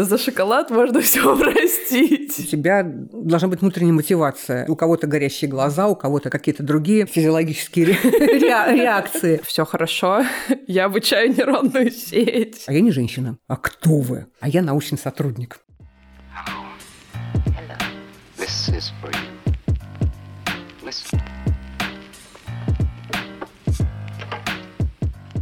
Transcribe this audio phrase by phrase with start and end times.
[0.00, 2.38] За шоколад можно все простить.
[2.38, 4.64] У тебя должна быть внутренняя мотивация.
[4.68, 9.40] У кого-то горящие глаза, у кого-то какие-то другие физиологические реакции.
[9.44, 10.24] Все хорошо.
[10.68, 12.62] Я обучаю нейронную сеть.
[12.68, 13.38] А я не женщина.
[13.48, 14.26] А кто вы?
[14.38, 15.58] А я научный сотрудник.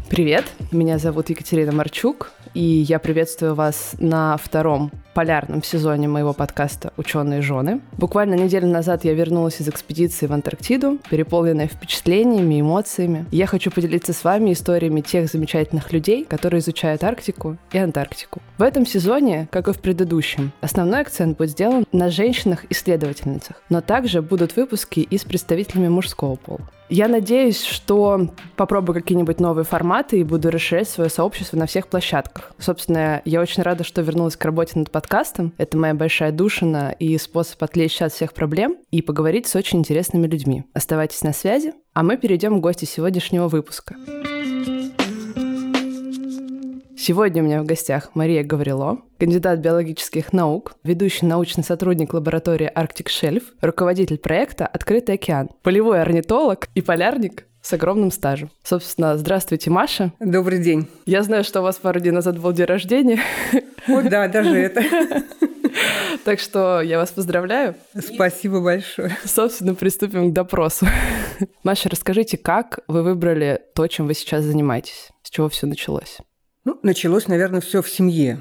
[0.09, 6.91] Привет, меня зовут Екатерина Марчук и я приветствую вас на втором полярном сезоне моего подкаста
[6.97, 7.81] «Ученые жены».
[7.99, 13.27] Буквально неделю назад я вернулась из экспедиции в Антарктиду, переполненная впечатлениями, эмоциями.
[13.31, 18.41] я хочу поделиться с вами историями тех замечательных людей, которые изучают Арктику и Антарктику.
[18.57, 24.23] В этом сезоне, как и в предыдущем, основной акцент будет сделан на женщинах-исследовательницах, но также
[24.23, 26.71] будут выпуски и с представителями мужского пола.
[26.89, 32.53] Я надеюсь, что попробую какие-нибудь новые форматы и буду расширять свое сообщество на всех площадках.
[32.59, 35.53] Собственно, я очень рада, что вернулась к работе над подкастом.
[35.59, 40.29] Это моя большая душина и способ отвлечься от всех проблем и поговорить с очень интересными
[40.29, 40.65] людьми.
[40.75, 43.97] Оставайтесь на связи, а мы перейдем к гости сегодняшнего выпуска.
[46.99, 53.09] Сегодня у меня в гостях Мария Гаврило, кандидат биологических наук, ведущий научный сотрудник лаборатории Arctic
[53.09, 58.51] Shelf, руководитель проекта «Открытый океан», полевой орнитолог и полярник с огромным стажем.
[58.63, 60.13] Собственно, здравствуйте, Маша.
[60.21, 60.89] Добрый день.
[61.05, 63.21] Я знаю, что у вас пару дней назад был день рождения.
[63.89, 64.83] О, да, даже это.
[66.25, 67.77] Так что я вас поздравляю.
[67.97, 69.17] Спасибо большое.
[69.25, 70.87] Собственно, приступим к допросу.
[71.63, 75.11] Маша, расскажите, как вы выбрали то, чем вы сейчас занимаетесь?
[75.23, 76.19] С чего все началось?
[76.67, 78.39] Ну, началось, наверное, все в семье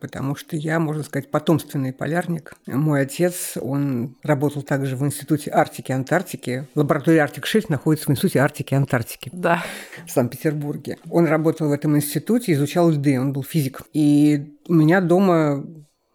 [0.00, 2.54] потому что я, можно сказать, потомственный полярник.
[2.66, 6.66] Мой отец, он работал также в Институте Арктики и Антарктики.
[6.74, 9.30] Лаборатория Арктик-6 находится в Институте Арктики и Антарктики.
[9.32, 9.62] Да.
[10.06, 10.98] В Санкт-Петербурге.
[11.10, 13.82] Он работал в этом институте, изучал льды, он был физик.
[13.92, 15.64] И у меня дома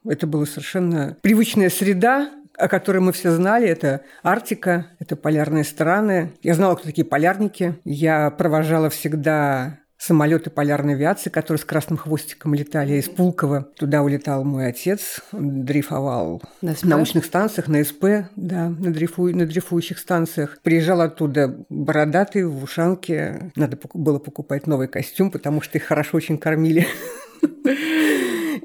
[0.05, 6.33] это была совершенно привычная среда, о которой мы все знали, это Арктика, это полярные страны.
[6.43, 7.79] Я знала, кто такие полярники.
[7.85, 13.67] Я провожала всегда самолеты полярной авиации, которые с красным хвостиком летали из Пулково.
[13.75, 18.05] Туда улетал мой отец, он дрейфовал на, на научных станциях, на СП,
[18.35, 20.57] да, на, дрейфу, на дрейфующих станциях.
[20.63, 23.51] Приезжал оттуда бородатый, в ушанке.
[23.55, 26.87] Надо было покупать новый костюм, потому что их хорошо очень кормили.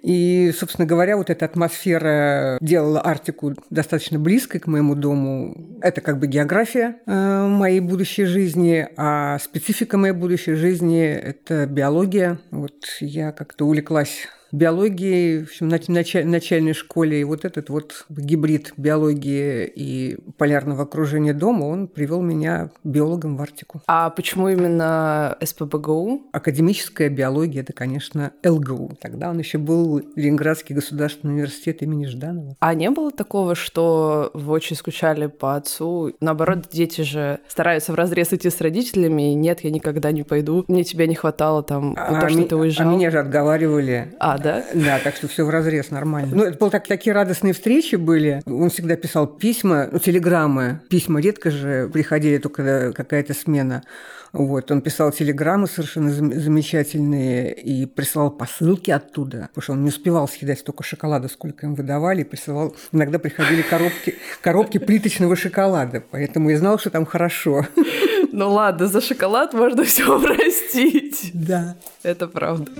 [0.05, 5.79] И, собственно говоря, вот эта атмосфера делала Арктику достаточно близкой к моему дому.
[5.81, 12.39] Это как бы география э, моей будущей жизни, а специфика моей будущей жизни– это биология.
[12.51, 18.73] Вот я как-то увлеклась биологии, в общем, началь, начальной школе, и вот этот вот гибрид
[18.77, 23.83] биологии и полярного окружения дома, он привел меня биологом в Арктику.
[23.87, 26.29] А почему именно СПБГУ?
[26.33, 28.97] Академическая биология, это, конечно, ЛГУ.
[29.01, 32.57] Тогда он еще был Ленинградский государственный университет имени Жданова.
[32.61, 36.15] А не было такого, что вы очень скучали по отцу?
[36.21, 40.65] Наоборот, дети же стараются в разрез идти с родителями, и нет, я никогда не пойду,
[40.69, 42.89] мне тебя не хватало там, а, то, что ми- ты уезжал.
[42.89, 44.15] А меня же отговаривали.
[44.21, 44.65] А, да?
[44.75, 46.31] Да, так что все в разрез нормально.
[46.35, 48.43] Ну, это были так, такие радостные встречи были.
[48.47, 50.81] Он всегда писал письма, ну, телеграммы.
[50.89, 53.83] Письма редко же приходили, только какая-то смена.
[54.33, 60.27] Вот, он писал телеграммы совершенно замечательные и присылал посылки оттуда, потому что он не успевал
[60.27, 66.51] съедать столько шоколада, сколько им выдавали, и присылал, иногда приходили коробки, коробки плиточного шоколада, поэтому
[66.51, 67.65] я знал, что там хорошо.
[68.33, 71.31] Ну ладно, за шоколад можно все простить.
[71.33, 71.77] Да.
[72.03, 72.73] Это правда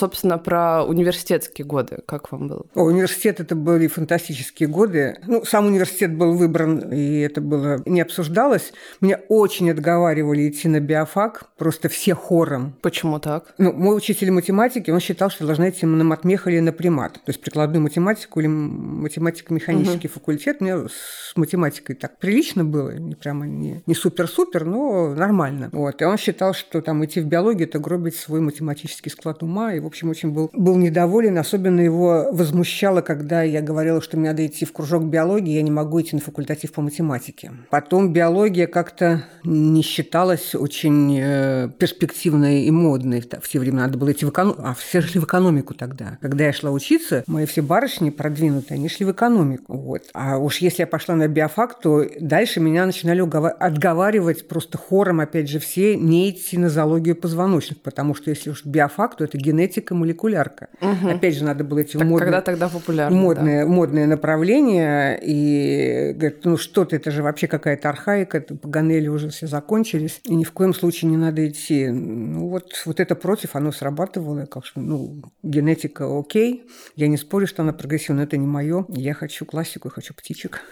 [0.00, 1.98] собственно, про университетские годы.
[2.06, 2.64] Как вам было?
[2.74, 5.18] О, университет– это были фантастические годы.
[5.26, 8.72] Ну, сам университет был выбран, и это было не обсуждалось.
[9.00, 12.74] Меня очень отговаривали идти на биофак, просто все хором.
[12.80, 13.54] Почему так?
[13.58, 17.28] Ну, мой учитель математики, он считал, что должна идти на матмех или на примат, то
[17.28, 20.14] есть прикладную математику или математико-механический угу.
[20.14, 20.60] факультет.
[20.60, 25.68] Мне с математикой так прилично было, не прямо не, не супер-супер, но нормально.
[25.72, 26.00] Вот.
[26.00, 29.80] И он считал, что там идти в биологию– это гробить свой математический склад ума, и
[29.90, 31.38] общем, очень был, был недоволен.
[31.38, 35.70] Особенно его возмущало, когда я говорила, что мне надо идти в кружок биологии, я не
[35.70, 37.52] могу идти на факультатив по математике.
[37.70, 43.20] Потом биология как-то не считалась очень э, перспективной и модной.
[43.20, 44.62] В те времена надо было идти в экономику.
[44.64, 46.18] А все шли в экономику тогда.
[46.20, 49.76] Когда я шла учиться, мои все барышни продвинутые, они шли в экономику.
[49.76, 50.02] Вот.
[50.14, 55.48] А уж если я пошла на биофак, то дальше меня начинали отговаривать просто хором, опять
[55.48, 59.79] же, все не идти на зоологию позвоночных, потому что если уж биофак, то это генетика,
[59.80, 60.68] генетика, молекулярка.
[60.80, 61.10] Угу.
[61.10, 63.70] Опять же, надо было эти так модные, когда тогда популярно, модные, да.
[63.70, 65.18] модные направления.
[65.22, 70.20] И говорят, ну что-то, это же вообще какая-то архаика, Паганели уже все закончились.
[70.24, 71.88] И ни в коем случае не надо идти.
[71.88, 74.46] Ну вот, вот это против, оно срабатывало.
[74.46, 76.64] Как что, ну, генетика окей.
[76.96, 78.84] Я не спорю, что она прогрессивна, это не мое.
[78.88, 80.62] Я хочу классику, я хочу птичек.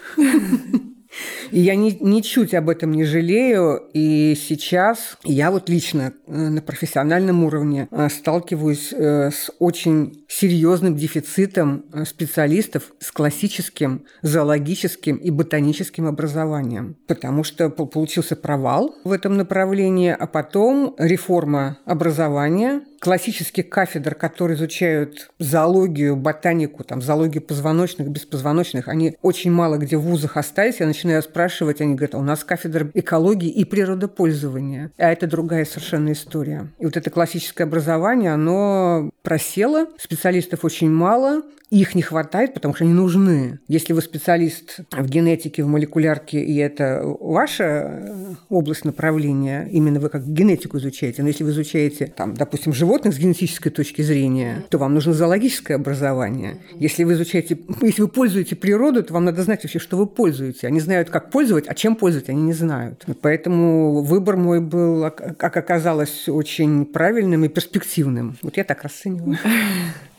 [1.51, 3.83] И я ни, ничуть об этом не жалею.
[3.93, 10.95] И сейчас я вот лично э, на профессиональном уровне э, сталкиваюсь э, с очень серьезным
[10.95, 16.95] дефицитом специалистов с классическим зоологическим и ботаническим образованием.
[17.07, 25.31] Потому что получился провал в этом направлении, а потом реформа образования, классических кафедр, которые изучают
[25.39, 30.79] зоологию, ботанику, там, зоологию позвоночных, беспозвоночных, они очень мало где в вузах остались.
[30.79, 34.91] Я начинаю спрашивать, они говорят, «А у нас кафедра экологии и природопользования.
[34.97, 36.71] А это другая совершенно история.
[36.77, 39.87] И вот это классическое образование, оно просело,
[40.19, 43.59] специалистов очень мало, их не хватает, потому что они нужны.
[43.67, 50.09] Если вы специалист в генетике, в молекулярке, и это ваша э, область направления, именно вы
[50.09, 54.77] как генетику изучаете, но если вы изучаете, там, допустим, животных с генетической точки зрения, то
[54.77, 56.57] вам нужно зоологическое образование.
[56.75, 60.67] Если вы изучаете, если вы пользуете природу, то вам надо знать вообще, что вы пользуете.
[60.67, 63.05] Они знают, как пользовать, а чем пользовать, они не знают.
[63.21, 68.37] Поэтому выбор мой был, как оказалось, очень правильным и перспективным.
[68.41, 69.37] Вот я так расцениваю.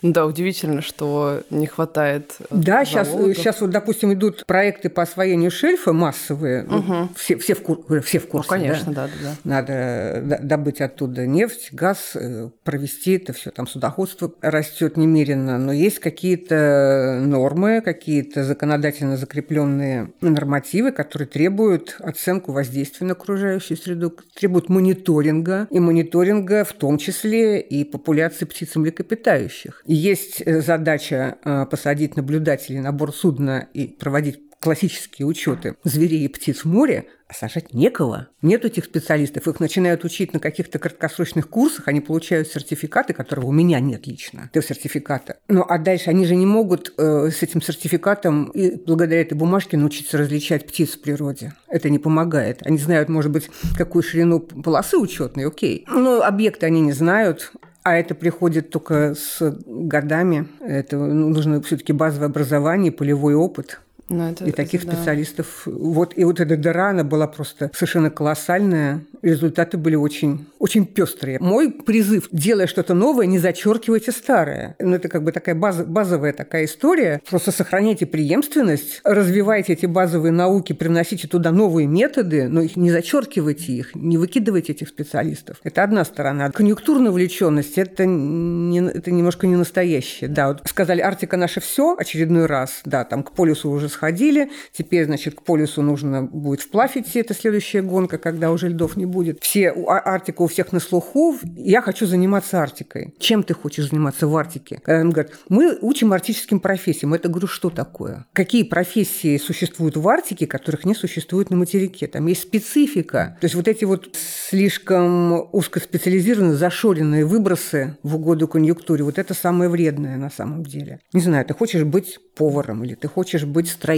[0.02, 2.34] Да, удивительно, что не хватает.
[2.40, 6.64] Э, да, сейчас, сейчас вот, допустим, идут проекты по освоению шельфа массовые.
[6.64, 6.82] Угу.
[6.88, 8.00] Ну, все, все, в кур...
[8.02, 8.48] все в курсе.
[8.50, 9.06] Ну, конечно, да?
[9.06, 9.36] Да, да.
[9.44, 13.50] Надо добыть оттуда нефть, газ, э, провести это все.
[13.50, 15.58] Там судоходство растет немерено.
[15.58, 24.14] Но есть какие-то нормы, какие-то законодательно закрепленные нормативы, которые требуют оценку воздействия на окружающую среду,
[24.34, 25.68] требуют мониторинга.
[25.70, 29.82] И мониторинга в том числе и популяции птиц и млекопитающих.
[29.92, 36.28] Есть э, задача э, посадить наблюдателей на борт судна и проводить классические учеты зверей и
[36.28, 38.28] птиц в море, а сажать некого.
[38.40, 39.48] Нет этих специалистов.
[39.48, 44.50] Их начинают учить на каких-то краткосрочных курсах, они получают сертификаты, которого у меня нет лично,
[44.52, 45.38] этого сертификата.
[45.48, 49.76] Ну, а дальше они же не могут э, с этим сертификатом и благодаря этой бумажке
[49.76, 51.52] научиться различать птиц в природе.
[51.66, 52.64] Это не помогает.
[52.64, 55.84] Они знают, может быть, какую ширину полосы учетной, окей.
[55.88, 57.50] Но объекты они не знают,
[57.82, 60.48] а это приходит только с годами.
[60.60, 63.80] Это ну, нужно все-таки базовое образование, полевой опыт.
[64.10, 64.92] Ну, это, и таких да.
[64.92, 65.62] специалистов.
[65.66, 69.04] Вот, и вот эта дыра, она была просто совершенно колоссальная.
[69.22, 71.38] Результаты были очень, очень пестрые.
[71.40, 74.74] Мой призыв, делая что-то новое, не зачеркивайте старое.
[74.78, 77.20] Ну, это как бы такая баз, базовая такая история.
[77.28, 83.72] Просто сохраняйте преемственность, развивайте эти базовые науки, приносите туда новые методы, но их не зачеркивайте
[83.72, 85.58] их, не выкидывайте этих специалистов.
[85.62, 86.50] Это одна сторона.
[86.50, 90.28] Конъюнктурная увлеченность это, не, это немножко не настоящее.
[90.28, 95.04] Да, вот сказали, Арктика наша все очередной раз, да, там к полюсу уже сходили, теперь,
[95.04, 99.42] значит, к полюсу нужно будет вплавь идти, это следующая гонка, когда уже льдов не будет.
[99.42, 103.14] Все, а, Арктика у всех на слуху, я хочу заниматься Арктикой.
[103.18, 104.80] Чем ты хочешь заниматься в Арктике?
[104.82, 107.12] Когда им говорят, мы учим арктическим профессиям.
[107.12, 108.26] Это говорю, что такое?
[108.32, 112.06] Какие профессии существуют в Арктике, которых не существует на материке?
[112.06, 113.36] Там есть специфика.
[113.40, 114.16] То есть вот эти вот
[114.48, 121.00] слишком узкоспециализированные, зашоренные выбросы в угоду конъюнктуре, вот это самое вредное на самом деле.
[121.12, 123.89] Не знаю, ты хочешь быть поваром или ты хочешь быть строителем.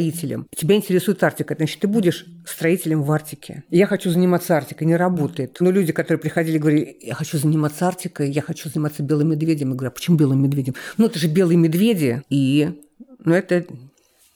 [0.56, 3.64] Тебя интересует Арктика, значит, ты будешь строителем в Арктике.
[3.70, 5.56] Я хочу заниматься Арктикой, не работает.
[5.60, 9.70] Но люди, которые приходили, говорили, я хочу заниматься Арктикой, я хочу заниматься белым медведем.
[9.70, 10.74] Я говорю, а почему белым медведем?
[10.96, 12.22] Ну, это же белые медведи.
[12.28, 12.82] И
[13.24, 13.64] ну, это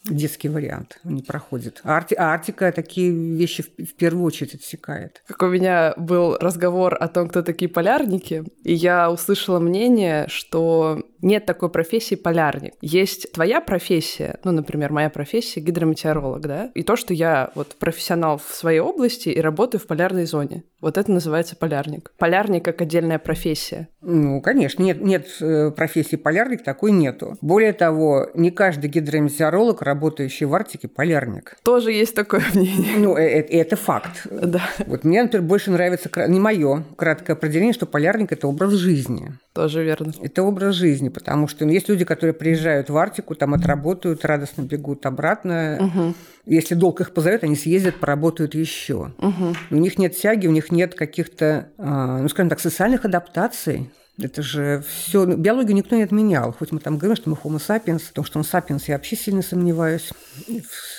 [0.09, 1.81] детский вариант не проходит.
[1.83, 5.23] А, Арти, а Арктика такие вещи в, в первую очередь отсекает.
[5.27, 11.03] Как у меня был разговор о том, кто такие полярники, и я услышала мнение, что
[11.23, 12.75] нет такой профессии полярник.
[12.81, 18.39] Есть твоя профессия, ну, например, моя профессия гидрометеоролог, да, и то, что я вот профессионал
[18.39, 20.65] в своей области и работаю в полярной зоне.
[20.81, 22.13] Вот это называется полярник.
[22.19, 23.89] Полярник как отдельная профессия.
[24.03, 27.37] Ну, конечно, нет, нет э, профессии полярник, такой нету.
[27.41, 31.57] Более того, не каждый гидрометеоролог, работающий в Арктике, полярник.
[31.65, 32.99] Тоже есть такое мнение.
[32.99, 34.27] Ну, это, э, это факт.
[34.31, 34.63] Да.
[34.87, 39.33] Вот мне, например, больше нравится не мое краткое определение, что полярник– это образ жизни.
[39.55, 40.13] Тоже верно.
[40.23, 44.63] Это образ жизни, потому что ну, есть люди, которые приезжают в Арктику, там отработают, радостно
[44.63, 45.79] бегут обратно.
[45.81, 46.15] Угу.
[46.47, 49.13] Если долг их позовет, они съездят, поработают еще.
[49.19, 49.57] Угу.
[49.71, 53.91] У них нет тяги, у них нет каких-то, а, ну, скажем так, социальных адаптаций.
[54.19, 55.27] Это же все...
[55.27, 56.53] Биологию никто не отменял.
[56.53, 59.43] Хоть мы там говорим, что мы homo sapiens, потому что он sapiens, я вообще сильно
[59.43, 60.11] сомневаюсь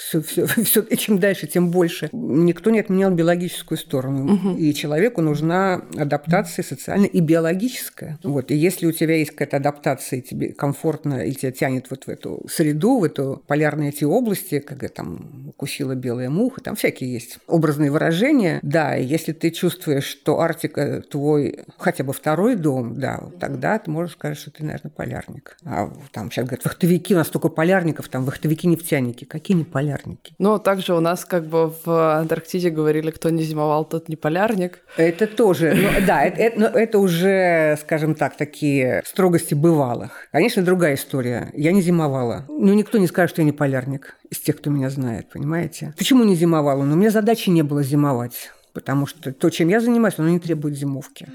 [0.07, 2.09] все, все, все, и чем дальше, тем больше.
[2.13, 4.33] Никто не отменял биологическую сторону.
[4.33, 4.57] Угу.
[4.57, 8.17] И человеку нужна адаптация социальная и биологическая.
[8.23, 8.51] Вот.
[8.51, 12.09] И если у тебя есть какая-то адаптация, и тебе комфортно, и тебя тянет вот в
[12.09, 17.39] эту среду, в эту полярные эти области, когда там укусила белая муха, там всякие есть
[17.47, 18.59] образные выражения.
[18.61, 23.91] Да, и если ты чувствуешь, что Арктика твой хотя бы второй дом, да, тогда ты
[23.91, 25.57] можешь сказать, что ты, наверное, полярник.
[25.65, 29.25] А там сейчас говорят, вахтовики, у нас столько полярников, там вахтовики-нефтяники.
[29.25, 29.96] Какие не полярники?
[29.97, 30.33] Полярники.
[30.39, 34.79] Ну, также у нас как бы в Антарктиде говорили, кто не зимовал, тот не полярник.
[34.97, 40.27] Это тоже, ну, да, это, это, но это уже, скажем так, такие строгости бывалых.
[40.31, 41.51] Конечно, другая история.
[41.53, 42.45] Я не зимовала.
[42.47, 45.93] Ну, никто не скажет, что я не полярник из тех, кто меня знает, понимаете?
[45.97, 46.83] Почему не зимовала?
[46.83, 50.39] Ну, у меня задачи не было зимовать, потому что то, чем я занимаюсь, оно не
[50.39, 51.27] требует зимовки.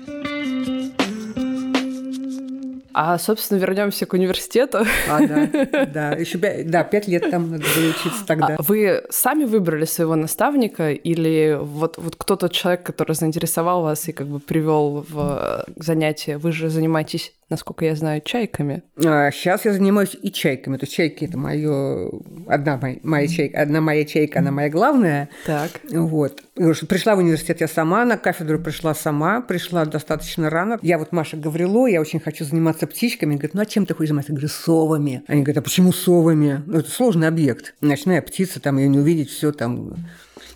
[2.94, 4.84] А, собственно, вернемся к университету.
[5.08, 6.12] А, да, да.
[6.12, 8.56] Еще да, пять лет там надо было учиться тогда.
[8.58, 14.08] А вы сами выбрали своего наставника или вот, вот кто тот человек, который заинтересовал вас
[14.08, 16.38] и как бы привел в занятие?
[16.38, 18.82] Вы же занимаетесь насколько я знаю, чайками.
[18.96, 20.76] А, сейчас я занимаюсь и чайками.
[20.76, 22.10] То есть чайки это мое
[22.48, 25.28] одна моя, моя чайка, одна моя чайка, она моя главная.
[25.46, 25.70] Так.
[25.90, 26.42] Вот.
[26.54, 30.78] Пришла в университет я сама, на кафедру пришла сама, пришла достаточно рано.
[30.82, 33.34] Я вот Маша Гаврило, я очень хочу заниматься птичками.
[33.34, 34.32] Говорит, ну а чем ты хочешь заниматься?
[34.32, 35.22] Я говорю, совами.
[35.28, 36.62] Они говорят, а почему совами?
[36.66, 37.74] Ну, это сложный объект.
[37.80, 39.94] Ночная птица, там ее не увидеть, все там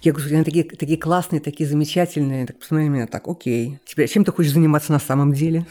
[0.03, 2.47] я говорю, они такие, такие классные, такие замечательные.
[2.47, 3.79] Так посмотри на меня так, окей.
[3.85, 5.67] Теперь чем ты хочешь заниматься на самом деле?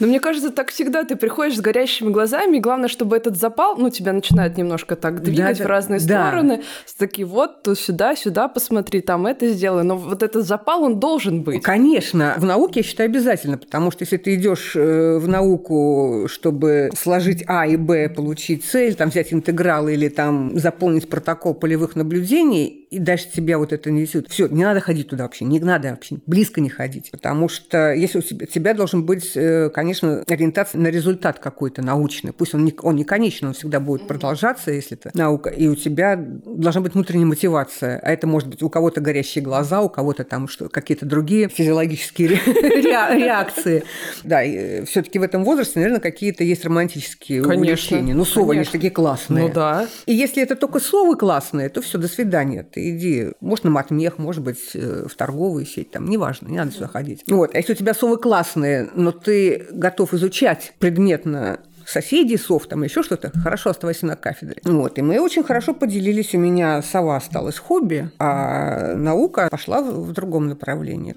[0.00, 3.76] Но мне кажется, так всегда ты приходишь с горящими глазами, и главное, чтобы этот запал,
[3.76, 6.28] ну, тебя начинает немножко так двигать да, в разные да.
[6.28, 6.62] стороны.
[6.98, 9.84] Такие вот, то сюда, сюда посмотри, там это сделай.
[9.84, 11.62] Но вот этот запал, он должен быть.
[11.62, 12.34] Конечно.
[12.38, 17.44] В науке, я считаю, обязательно, потому что если ты идешь э, в науку, чтобы сложить
[17.46, 22.98] А и Б, получить цель, там взять интегралы или там заполнить протокол полевых наблюдений, и
[22.98, 24.28] дальше тебя вот это несет.
[24.28, 27.10] Все, не надо ходить туда вообще, не надо вообще близко не ходить.
[27.10, 32.34] Потому что если у тебя, тебя должен быть, э, конечно, ориентация на результат какой-то научный.
[32.34, 35.48] Пусть он не, он не конечный, он всегда будет продолжаться, если это наука.
[35.48, 37.98] И у тебя должна быть внутренняя мотивация.
[37.98, 42.28] А это может быть у кого-то горящие глаза, у кого-то там что, какие-то другие физиологические
[42.46, 43.84] реакции.
[44.22, 48.12] Да, э, все-таки в этом возрасте, наверное, какие-то есть романтические увлечения.
[48.12, 49.46] Ну, совы, они же такие классные.
[49.46, 49.86] Ну да.
[50.04, 52.62] И если это только совы классные, то все, до свидания.
[52.62, 56.72] Ты иди, может, на матмех, может быть, э, в торговую сеть, там, неважно, не надо
[56.72, 57.24] сюда ходить.
[57.28, 57.54] Вот.
[57.54, 63.02] А если у тебя совы классные, но ты готов изучать предметно соседей, сов, там еще
[63.02, 64.60] что-то, хорошо оставайся на кафедре.
[64.64, 64.98] Вот.
[64.98, 66.34] И мы очень хорошо поделились.
[66.34, 71.14] У меня сова осталась хобби, а наука пошла в другом направлении.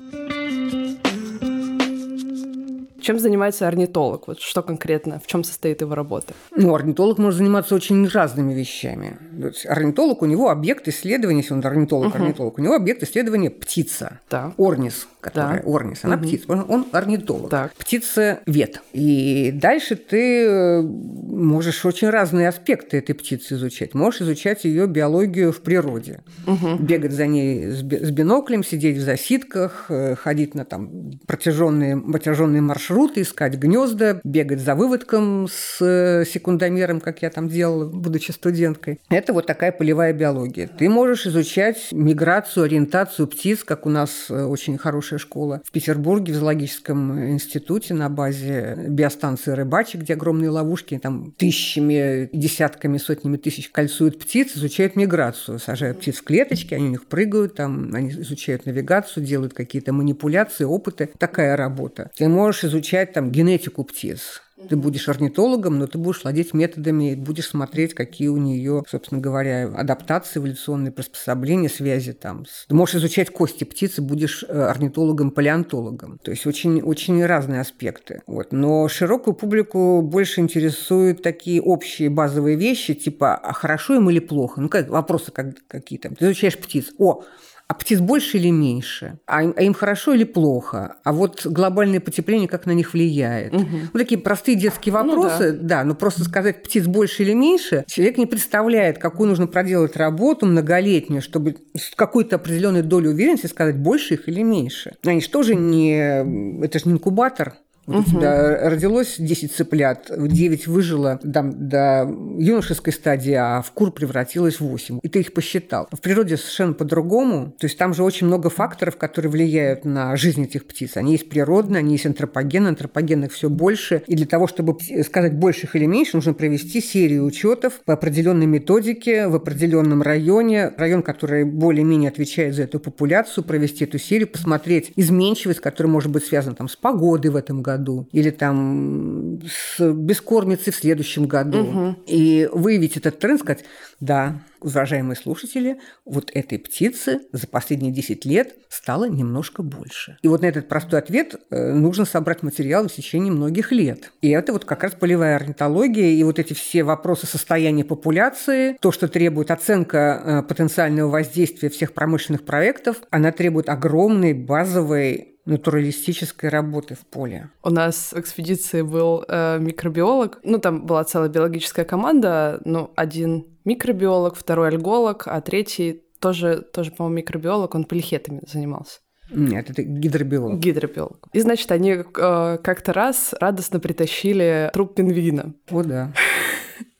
[3.05, 4.27] Чем занимается орнитолог?
[4.27, 6.33] Вот что конкретно, в чем состоит его работа?
[6.55, 9.19] Ну, орнитолог может заниматься очень разными вещами.
[9.67, 12.17] Орнитолог, у него объект исследования, если он орнитолог, угу.
[12.17, 14.53] орнитолог, у него объект исследования птица, да.
[14.57, 15.69] орнис, которая да.
[15.69, 16.25] орнис, она угу.
[16.25, 17.49] птица, он орнитолог.
[17.49, 17.73] Так.
[17.73, 18.81] Птица вет.
[18.93, 23.95] И дальше ты э, можешь очень разные аспекты этой птицы изучать.
[23.95, 26.75] Можешь изучать ее биологию в природе, угу.
[26.77, 33.21] бегать за ней с биноклем, сидеть в засидках, э, ходить на там протяженные, протяженные маршруты
[33.21, 38.99] искать гнезда, бегать за выводком с э, секундомером, как я там делала, будучи студенткой.
[39.09, 40.67] Это вот такая полевая биология.
[40.67, 46.35] Ты можешь изучать миграцию, ориентацию птиц, как у нас очень хорошая школа в Петербурге, в
[46.35, 54.19] зоологическом институте на базе биостанции рыбачек, где огромные ловушки, там тысячами, десятками, сотнями тысяч кольцуют
[54.19, 59.25] птиц, изучают миграцию, сажают птиц в клеточки, они у них прыгают, там, они изучают навигацию,
[59.25, 61.09] делают какие-то манипуляции, опыты.
[61.17, 62.11] Такая работа.
[62.15, 64.41] Ты можешь изучать там генетику птиц.
[64.69, 69.67] Ты будешь орнитологом, но ты будешь владеть методами, будешь смотреть, какие у нее, собственно говоря,
[69.67, 72.45] адаптации, эволюционные приспособления, связи там.
[72.67, 76.19] Ты можешь изучать кости птицы, будешь э, орнитологом-палеонтологом.
[76.23, 78.21] То есть очень, очень разные аспекты.
[78.27, 78.51] Вот.
[78.51, 84.61] Но широкую публику больше интересуют такие общие базовые вещи, типа, а хорошо им или плохо?
[84.61, 86.91] Ну, как, вопросы как, какие то Ты изучаешь птиц.
[86.97, 87.23] О,
[87.67, 89.17] а птиц больше или меньше?
[89.25, 90.97] А им, а им хорошо или плохо?
[91.03, 93.53] А вот глобальное потепление как на них влияет?
[93.53, 93.77] Угу.
[93.93, 95.77] Ну, такие простые детские вопросы, ну, да.
[95.79, 100.45] да, но просто сказать птиц больше или меньше, человек не представляет, какую нужно проделать работу
[100.45, 104.95] многолетнюю, чтобы с какой-то определенной долей уверенности сказать, больше их или меньше.
[105.03, 106.63] Они же тоже не...
[106.63, 107.55] Это же не инкубатор,
[107.87, 108.17] Вот угу.
[108.17, 114.59] у тебя родилось 10 цыплят, 9 выжило там, до юношеской стадии, а в кур превратилось
[114.59, 114.99] 8.
[115.03, 115.87] И ты их посчитал.
[115.91, 117.53] В природе совершенно по-другому.
[117.59, 120.97] То есть там же очень много факторов, которые влияют на жизнь этих птиц.
[120.97, 124.01] Они есть природные, они есть антропогенные, антропогенных все больше.
[124.07, 128.47] И для того, чтобы сказать больше их или меньше, нужно провести серию учетов по определенной
[128.47, 130.71] методике в определенном районе.
[130.77, 136.25] Район, который более-менее отвечает за эту популяцию, провести эту серию, посмотреть изменчивость, которая может быть
[136.25, 137.74] связана там, с погодой в этом году
[138.11, 141.63] или там с бескормицей в следующем году.
[141.63, 141.95] Угу.
[142.07, 143.65] И выявить этот тренд, сказать,
[143.99, 150.17] да, уважаемые слушатели, вот этой птицы за последние 10 лет стало немножко больше.
[150.23, 154.11] И вот на этот простой ответ э, нужно собрать материал в течение многих лет.
[154.21, 158.91] И это вот как раз полевая орнитология, и вот эти все вопросы состояния популяции, то,
[158.91, 166.95] что требует оценка э, потенциального воздействия всех промышленных проектов, она требует огромной базовой натуралистической работы
[166.95, 167.49] в поле.
[167.63, 170.39] У нас в экспедиции был э, микробиолог.
[170.43, 172.59] Ну, там была целая биологическая команда.
[172.65, 177.75] Ну, один микробиолог, второй альголог, а третий тоже, тоже по-моему, микробиолог.
[177.75, 178.99] Он полихетами занимался.
[179.31, 180.59] Нет, это гидробиолог.
[180.59, 181.27] Гидробиолог.
[181.33, 185.53] И, значит, они э, как-то раз радостно притащили труп пингвина.
[185.71, 186.13] О, да.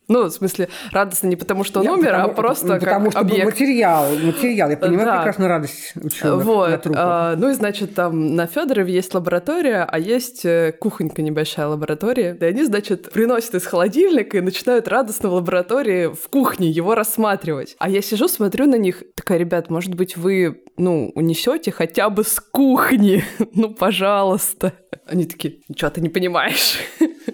[0.08, 2.80] Ну, в смысле, радостно не потому, что он Нет, умер, а потому, а просто ну,
[2.80, 3.46] потому что объект.
[3.46, 4.70] материал, материал.
[4.70, 5.18] Я понимаю да.
[5.18, 6.70] прекрасно радость ученых вот.
[6.70, 7.02] на трупах.
[7.04, 12.38] А, ну и, значит, там на Федорове есть лаборатория, а есть э, кухонька небольшая лаборатория.
[12.40, 17.76] И они, значит, приносят из холодильника и начинают радостно в лаборатории в кухне его рассматривать.
[17.80, 22.24] А я сижу, смотрю на них, такая, ребят, может быть, вы, ну, унесете хотя бы
[22.24, 23.24] с кухни?
[23.54, 24.74] ну, пожалуйста.
[25.08, 26.80] Они такие, ничего ты не понимаешь.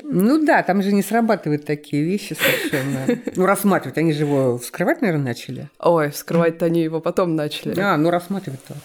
[0.04, 2.61] Ну да, там же не срабатывают такие вещи совершенно.
[3.36, 5.70] Ну, рассматривать, они же его вскрывать, наверное, начали.
[5.80, 7.80] Ой, вскрывать-то они его потом начали.
[7.80, 8.76] А, ну рассматривать-то.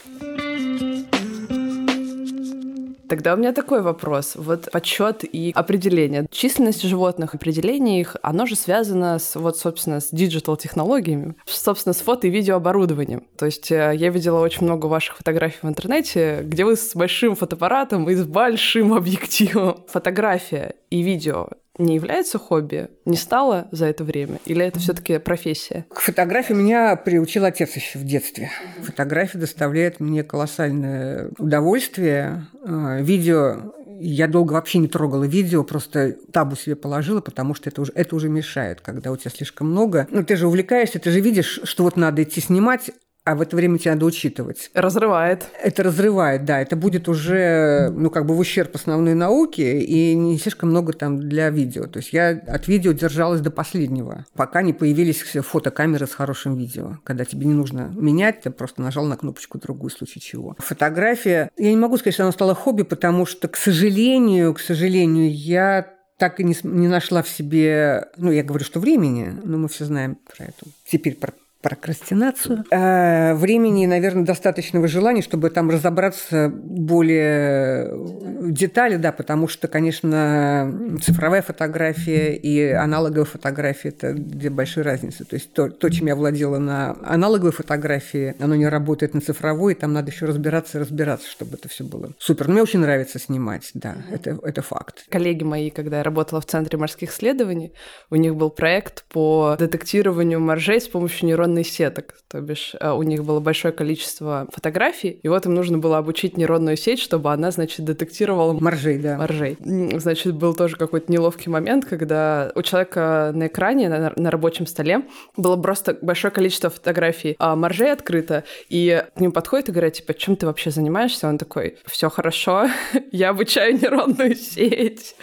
[3.08, 4.32] Тогда у меня такой вопрос.
[4.34, 6.26] Вот подсчет и определение.
[6.30, 12.26] Численность животных, определение их, оно же связано с, вот, собственно, с диджитал-технологиями, собственно, с фото-
[12.26, 13.24] и видеооборудованием.
[13.36, 17.36] То есть э, я видела очень много ваших фотографий в интернете, где вы с большим
[17.36, 19.84] фотоаппаратом и с большим объективом.
[19.88, 22.88] Фотография и видео не является хобби?
[23.04, 24.38] Не стало за это время?
[24.44, 25.86] Или это все таки профессия?
[25.90, 28.50] К фотографии меня приучил отец еще в детстве.
[28.82, 32.46] Фотография доставляет мне колоссальное удовольствие.
[32.64, 37.80] А, видео я долго вообще не трогала видео, просто табу себе положила, потому что это
[37.80, 40.06] уже, это уже мешает, когда у тебя слишком много.
[40.10, 42.90] Ну, ты же увлекаешься, ты же видишь, что вот надо идти снимать,
[43.26, 44.70] а в это время тебе надо учитывать.
[44.72, 45.48] Разрывает.
[45.60, 46.60] Это разрывает, да.
[46.60, 51.18] Это будет уже, ну, как бы в ущерб основной науке и не слишком много там
[51.18, 51.88] для видео.
[51.88, 56.98] То есть я от видео держалась до последнего, пока не появились фотокамеры с хорошим видео.
[57.02, 60.54] Когда тебе не нужно менять, ты просто нажал на кнопочку другую, в случае чего.
[60.58, 65.34] Фотография, я не могу сказать, что она стала хобби, потому что, к сожалению, к сожалению,
[65.34, 69.68] я так и не, не нашла в себе, ну, я говорю, что времени, но мы
[69.68, 71.32] все знаем про эту, теперь про
[71.68, 72.64] прокрастинацию.
[72.70, 80.72] А времени, наверное, достаточного желания, чтобы там разобраться более в детали, да, потому что, конечно,
[81.02, 85.24] цифровая фотография и аналоговая фотография– это две большие разницы.
[85.24, 89.72] То есть то, то, чем я владела на аналоговой фотографии, оно не работает на цифровой,
[89.72, 92.48] и там надо еще разбираться и разбираться, чтобы это все было супер.
[92.48, 95.04] Мне очень нравится снимать, да, это, это факт.
[95.10, 97.72] Коллеги мои, когда я работала в Центре морских исследований,
[98.10, 102.14] у них был проект по детектированию моржей с помощью нейронной нейронных сеток.
[102.28, 106.36] То бишь э, у них было большое количество фотографий, и вот им нужно было обучить
[106.36, 108.52] нейронную сеть, чтобы она, значит, детектировала...
[108.52, 109.16] Моржей, да.
[109.16, 109.56] Моржей.
[109.60, 115.02] Значит, был тоже какой-то неловкий момент, когда у человека на экране, на, на рабочем столе,
[115.36, 120.14] было просто большое количество фотографий, а моржей открыто, и к нему подходит и говорят, типа,
[120.14, 121.28] чем ты вообще занимаешься?
[121.28, 122.66] Он такой, все хорошо,
[123.12, 125.14] я обучаю нейронную сеть.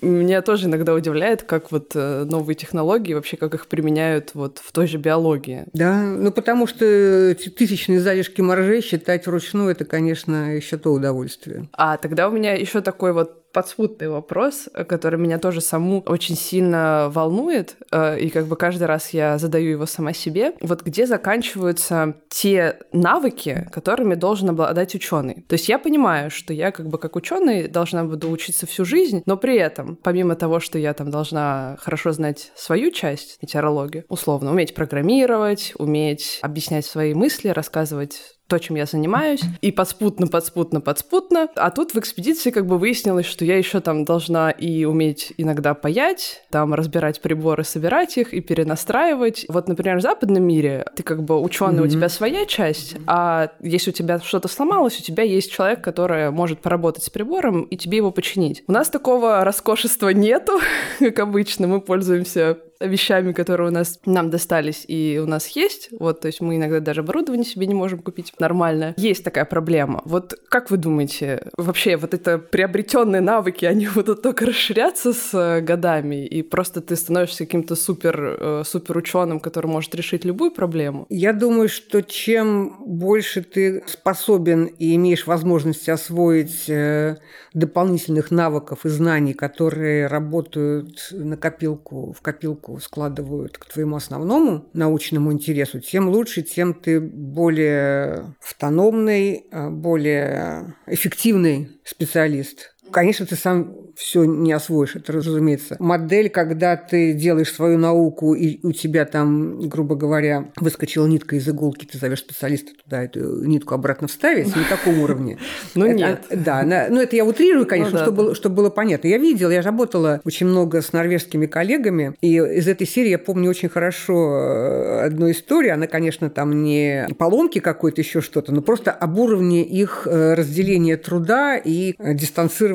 [0.00, 4.72] Меня тоже иногда удивляет, как вот э, новые технологии, вообще как их применяют вот в
[4.72, 5.66] той же биологии технологии.
[5.72, 11.68] Да, ну потому что тысячные залежки моржей считать вручную, это, конечно, еще то удовольствие.
[11.72, 17.08] А тогда у меня еще такой вот подспутный вопрос, который меня тоже саму очень сильно
[17.10, 20.54] волнует, э, и как бы каждый раз я задаю его сама себе.
[20.60, 25.44] Вот где заканчиваются те навыки, которыми должен обладать ученый?
[25.48, 29.22] То есть я понимаю, что я как бы как ученый должна буду учиться всю жизнь,
[29.26, 34.50] но при этом, помимо того, что я там должна хорошо знать свою часть, метеорологию, условно,
[34.50, 41.48] уметь программировать, уметь объяснять свои мысли, рассказывать то, чем я занимаюсь, и подспутно, подспутно, подспутно.
[41.54, 45.72] А тут в экспедиции как бы выяснилось, что я еще там должна и уметь иногда
[45.74, 49.46] паять, там разбирать приборы, собирать их и перенастраивать.
[49.48, 51.86] Вот, например, в западном мире ты как бы ученый, mm-hmm.
[51.86, 56.32] у тебя своя часть, а если у тебя что-то сломалось, у тебя есть человек, который
[56.32, 58.64] может поработать с прибором и тебе его починить.
[58.66, 60.58] У нас такого роскошества нету,
[60.98, 61.68] как обычно.
[61.68, 65.90] Мы пользуемся вещами, которые у нас нам достались и у нас есть.
[65.98, 68.94] Вот, то есть мы иногда даже оборудование себе не можем купить нормальное.
[68.96, 70.02] Есть такая проблема.
[70.04, 75.60] Вот как вы думаете, вообще вот это приобретенные навыки, они будут только расширяться с э,
[75.60, 81.06] годами, и просто ты становишься каким-то супер, э, супер ученым, который может решить любую проблему?
[81.10, 87.16] Я думаю, что чем больше ты способен и имеешь возможность освоить э,
[87.52, 95.32] дополнительных навыков и знаний, которые работают на копилку, в копилку складывают к твоему основному научному
[95.32, 102.74] интересу, тем лучше, тем ты более автономный, а, более эффективный специалист.
[102.92, 105.76] Конечно, ты сам все не освоишь, это разумеется.
[105.78, 111.46] Модель, когда ты делаешь свою науку, и у тебя там, грубо говоря, выскочила нитка из
[111.48, 115.38] иголки, ты зовешь специалиста туда эту нитку обратно вставить, на таком уровне.
[115.74, 116.24] Ну нет.
[116.30, 119.08] Да, ну это я утрирую, конечно, ну чтобы было понятно.
[119.08, 123.50] Я видела, я работала очень много с норвежскими коллегами, и из этой серии я помню
[123.50, 125.74] очень хорошо э, одну историю.
[125.74, 130.96] Она, конечно, там не поломки какой-то, еще что-то, но просто об уровне их э, разделения
[130.96, 132.14] труда и э,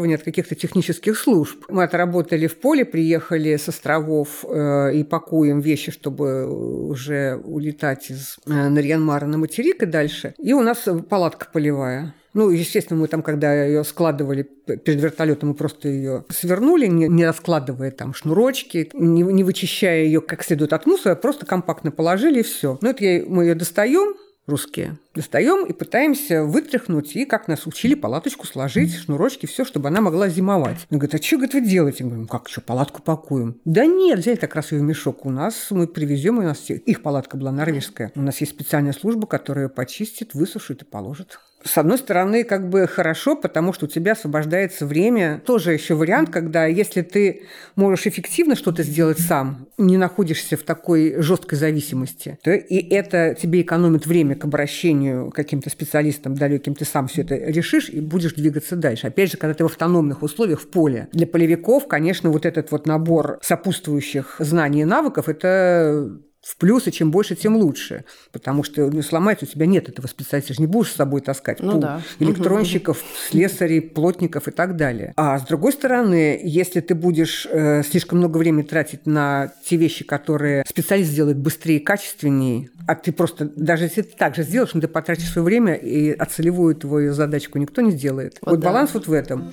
[0.06, 1.66] дистанцирования от каких-то технических служб.
[1.70, 6.46] Мы отработали в поле, приехали с островов э, и пакуем вещи, чтобы
[6.90, 10.34] уже улетать из э, Нарьянмара на материк и дальше.
[10.38, 12.14] И у нас палатка полевая.
[12.34, 17.26] Ну, естественно, мы там, когда ее складывали перед вертолетом, мы просто ее свернули, не, не
[17.26, 22.44] раскладывая там шнурочки, не, не вычищая ее как следует от мусора, просто компактно положили и
[22.44, 22.78] все.
[22.82, 24.16] Ну, это я, мы ее достаем,
[24.48, 24.98] русские.
[25.14, 30.30] Достаем и пытаемся вытряхнуть, и как нас учили, палаточку сложить, шнурочки, все, чтобы она могла
[30.30, 30.88] зимовать.
[30.92, 32.04] Он говорит, а что, говорит, вы делаете?
[32.04, 33.60] Мы говорим, как, что, палатку пакуем?
[33.66, 35.26] Да нет, взяли так раз ее в мешок.
[35.26, 38.12] У нас мы привезем, у нас их палатка была норвежская.
[38.16, 42.70] У нас есть специальная служба, которая ее почистит, высушит и положит с одной стороны, как
[42.70, 45.42] бы хорошо, потому что у тебя освобождается время.
[45.46, 47.44] Тоже еще вариант, когда если ты
[47.76, 53.62] можешь эффективно что-то сделать сам, не находишься в такой жесткой зависимости, то и это тебе
[53.62, 58.34] экономит время к обращению к каким-то специалистам далеким, ты сам все это решишь и будешь
[58.34, 59.08] двигаться дальше.
[59.08, 61.08] Опять же, когда ты в автономных условиях в поле.
[61.14, 66.12] Для полевиков, конечно, вот этот вот набор сопутствующих знаний и навыков– это
[66.46, 68.06] в плюс, и чем больше, тем лучше.
[68.32, 71.22] Потому что ну, сломается, у тебя нет этого специалиста, ты же не будешь с собой
[71.22, 72.02] таскать ну, пул да.
[72.20, 75.14] электронщиков, слесарей, плотников и так далее.
[75.18, 80.06] А с другой стороны, если ты будешь э, слишком много времени тратить на те вещи,
[80.06, 84.76] которые специалист сделает быстрее и качественнее, а ты просто, даже если ты так же сделаешь,
[84.76, 88.38] но ты потратишь свое время, и а целевую твою задачку никто не сделает.
[88.42, 88.68] Вот, вот да.
[88.68, 89.52] баланс вот в этом.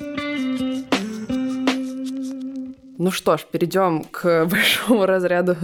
[2.99, 5.57] Ну что ж, перейдем к большому разряду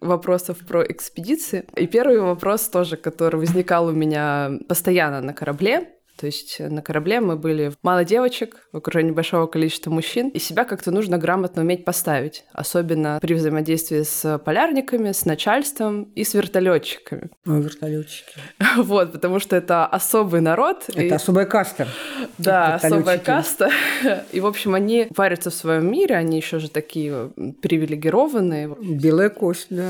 [0.00, 1.64] вопросов про экспедиции.
[1.76, 7.20] И первый вопрос тоже, который возникал у меня постоянно на корабле, то есть на корабле
[7.20, 11.84] мы были мало девочек, в окружении большого количества мужчин, и себя как-то нужно грамотно уметь
[11.84, 17.30] поставить, особенно при взаимодействии с полярниками, с начальством и с вертолетчиками.
[17.44, 18.34] Ну, вертолетчики.
[18.76, 20.84] Вот, потому что это особый народ.
[20.88, 21.10] Это и...
[21.10, 21.88] особая каста.
[22.38, 23.70] Да, особая каста.
[24.32, 27.30] И, в общем, они варятся в своем мире, они еще же такие
[27.62, 28.76] привилегированные.
[28.80, 29.84] Белая кость, да,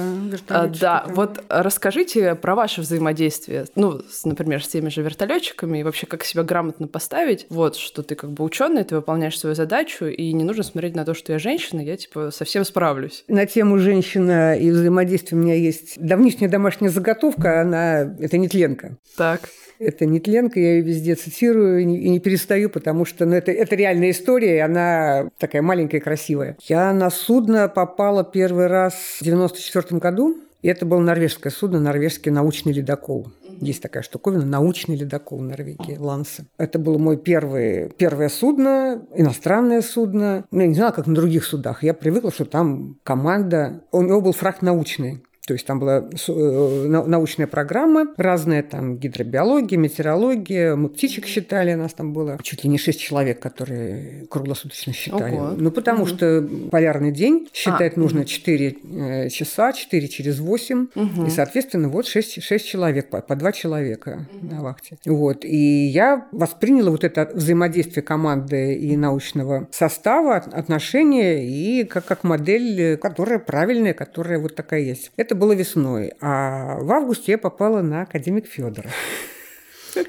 [0.48, 5.82] а, Да, вот расскажите про ваше взаимодействие, ну, с, например, с теми же вертолетчиками и
[5.82, 10.07] вообще как себя грамотно поставить, вот, что ты как бы ученый, ты выполняешь свою задачу,
[10.07, 13.24] и не нужно смотреть на то, что я женщина, я, типа, совсем справлюсь.
[13.29, 18.14] На тему женщина и взаимодействия у меня есть давнишняя домашняя заготовка, она...
[18.18, 18.96] Это нетленка.
[19.16, 19.40] Так.
[19.79, 23.76] Это нетленка, я ее везде цитирую и не, не перестаю, потому что ну, это, это
[23.76, 26.57] реальная история, и она такая маленькая и красивая.
[26.62, 30.38] Я на судно попала первый раз в 94 году.
[30.62, 33.29] И это было норвежское судно, норвежский научный ледокол.
[33.61, 36.47] Есть такая штуковина, научный ледокол Норвегии, Лансе.
[36.59, 40.47] Это было мое первое, первое судно, иностранное судно.
[40.51, 41.83] Ну, я не знала, как на других судах.
[41.83, 43.83] Я привыкла, что там команда...
[43.92, 45.23] У него был фраг научный.
[45.46, 51.94] То есть там была э, научная программа, разная там гидробиология, метеорология, мы птичек считали, нас
[51.94, 55.37] там было чуть ли не шесть человек, которые круглосуточно считали.
[55.37, 55.54] Ого.
[55.56, 56.09] Ну, потому угу.
[56.09, 58.28] что полярный день считать а, нужно угу.
[58.28, 61.26] 4 э, часа, 4 через 8, угу.
[61.26, 64.52] и, соответственно, вот 6, 6 человек, по, по 2 человека угу.
[64.52, 64.98] на вахте.
[65.06, 65.44] Вот.
[65.44, 72.96] И я восприняла вот это взаимодействие команды и научного состава, отношения, и как, как модель,
[72.96, 75.12] которая правильная, которая вот такая есть.
[75.16, 78.90] Это было весной, а в августе я попала на академик Федора.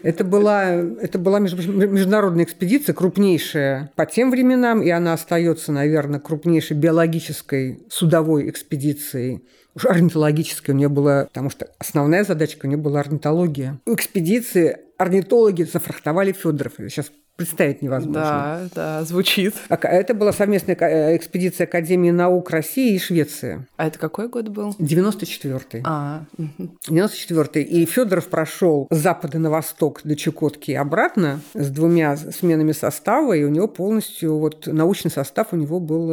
[0.04, 6.76] Это была, это была международная экспедиция, крупнейшая по тем временам, и она остается, наверное, крупнейшей
[6.76, 9.44] биологической судовой экспедицией
[9.78, 13.80] уж орнитологической у нее была, потому что основная задачка у нее была орнитология.
[13.86, 16.74] У экспедиции орнитологи зафрахтовали Федоров.
[16.78, 18.68] Сейчас представить невозможно.
[18.74, 19.54] Да, да, звучит.
[19.70, 23.66] А это была совместная э, экспедиция Академии наук России и Швеции.
[23.78, 24.76] А это какой год был?
[24.80, 25.84] 94-й.
[25.86, 26.26] А.
[26.90, 27.62] 94-й.
[27.62, 33.34] И Федоров прошел с запада на восток до Чукотки и обратно с двумя сменами состава,
[33.34, 36.12] и у него полностью вот научный состав у него был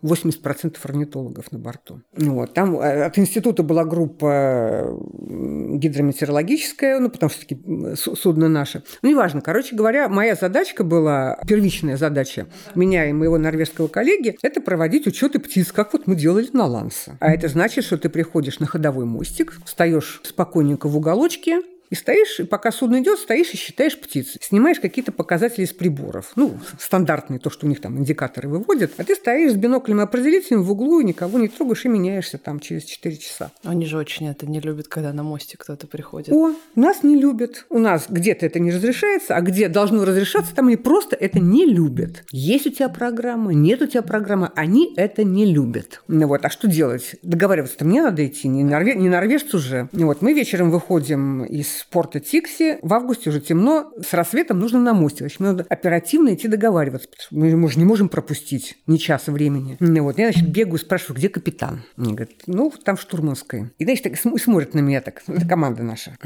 [0.04, 2.02] э, орнитологов на борту.
[2.12, 2.52] Вот.
[2.52, 7.58] Там э, от института была группа гидрометеорологическая, ну, потому что таки
[7.96, 8.82] судно наше.
[9.00, 9.40] Ну, неважно.
[9.40, 15.06] Короче говоря, моя задача задачка была, первичная задача меня и моего норвежского коллеги, это проводить
[15.06, 17.16] учеты птиц, как вот мы делали на Ланса.
[17.20, 22.40] А это значит, что ты приходишь на ходовой мостик, встаешь спокойненько в уголочке, и стоишь,
[22.40, 24.36] и пока судно идет, стоишь и считаешь птиц.
[24.40, 26.32] Снимаешь какие-то показатели из приборов.
[26.36, 28.92] Ну, стандартные, то, что у них там индикаторы выводят.
[28.96, 32.38] А ты стоишь с биноклем и определителем в углу, и никого не трогаешь, и меняешься
[32.38, 33.50] там через 4 часа.
[33.64, 36.32] Они же очень это не любят, когда на мосте кто-то приходит.
[36.32, 37.66] О, нас не любят.
[37.68, 41.66] У нас где-то это не разрешается, а где должно разрешаться, там они просто это не
[41.66, 42.24] любят.
[42.30, 46.02] Есть у тебя программа, нет у тебя программы, они это не любят.
[46.06, 47.16] Ну вот, а что делать?
[47.22, 48.94] Договариваться-то мне надо идти, не, норве...
[48.94, 49.88] не норвежцу же.
[49.92, 52.78] Вот, мы вечером выходим из порта Тикси.
[52.82, 55.20] В августе уже темно, с рассветом нужно на мостик.
[55.20, 57.08] Значит, надо оперативно идти договариваться.
[57.30, 59.76] Мы, мы же не можем пропустить ни часа времени.
[59.80, 61.82] Вот, я, значит, бегаю, спрашиваю, где капитан?
[61.96, 63.70] Мне говорят, ну, там в штурманской.
[63.78, 65.22] И, значит, так смотрит на меня так.
[65.26, 66.16] Это команда наша.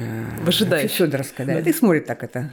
[0.43, 0.91] Выжидает.
[0.91, 1.61] Федоровская, да.
[1.61, 1.71] да.
[1.71, 2.53] И смотрит так это.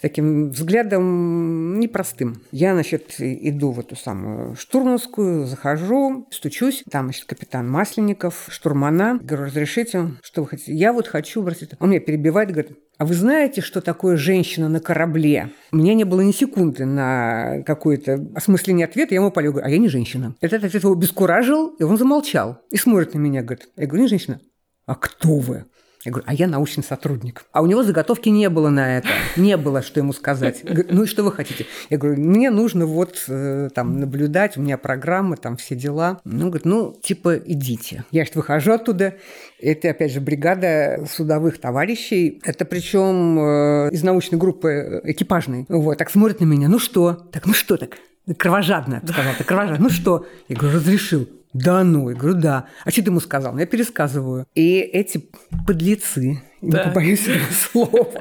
[0.00, 2.42] Таким взглядом непростым.
[2.52, 6.82] Я, значит, иду в эту самую штурманскую, захожу, стучусь.
[6.90, 9.18] Там, значит, капитан Масленников, штурмана.
[9.22, 10.74] Говорю, разрешите, что вы хотите?
[10.74, 11.76] Я вот хочу, простите.
[11.80, 15.50] Он меня перебивает, говорит, а вы знаете, что такое женщина на корабле?
[15.72, 19.14] У меня не было ни секунды на какое-то осмысление ответа.
[19.14, 20.34] Я ему полю, говорю, а я не женщина.
[20.40, 22.60] Этот ответ его бескуражил, и он замолчал.
[22.70, 24.40] И смотрит на меня, говорит, я говорю, не женщина.
[24.86, 25.66] А кто вы?
[26.04, 27.44] Я говорю, а я научный сотрудник.
[27.50, 29.08] А у него заготовки не было на это.
[29.36, 30.62] Не было, что ему сказать.
[30.62, 31.66] Говорю, ну и что вы хотите?
[31.90, 36.20] Я говорю, мне нужно вот э, там наблюдать, у меня программа, там все дела.
[36.24, 38.04] Ну, говорит, ну, типа, идите.
[38.12, 39.16] Я что выхожу оттуда.
[39.60, 42.40] Это, опять же, бригада судовых товарищей.
[42.44, 45.66] Это причем э, из научной группы экипажной.
[45.68, 46.68] Вот, так смотрят на меня.
[46.68, 47.14] Ну что?
[47.32, 47.98] Так, ну что так?
[48.36, 49.84] Кровожадно, сказал, ты кровожадно.
[49.84, 50.26] Ну что?
[50.48, 51.28] Я говорю, разрешил.
[51.52, 52.66] Да ну, я говорю, да.
[52.84, 53.52] А что ты ему сказал?
[53.52, 54.46] Ну, я пересказываю.
[54.54, 55.28] И эти
[55.66, 56.78] подлецы, да.
[56.78, 58.20] не побоюсь этого слова,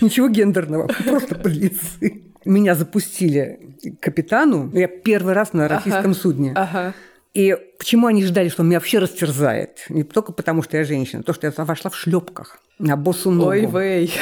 [0.00, 2.22] ничего гендерного, просто подлецы.
[2.44, 4.70] Меня запустили к капитану.
[4.72, 6.14] Я первый раз на российском ага.
[6.14, 6.52] судне.
[6.54, 6.94] Ага.
[7.34, 9.84] И почему они ждали, что он меня вообще растерзает?
[9.88, 13.50] Не только потому, что я женщина, то, что я вошла в шлепках на босу ногу.
[13.50, 14.12] Ой, вей.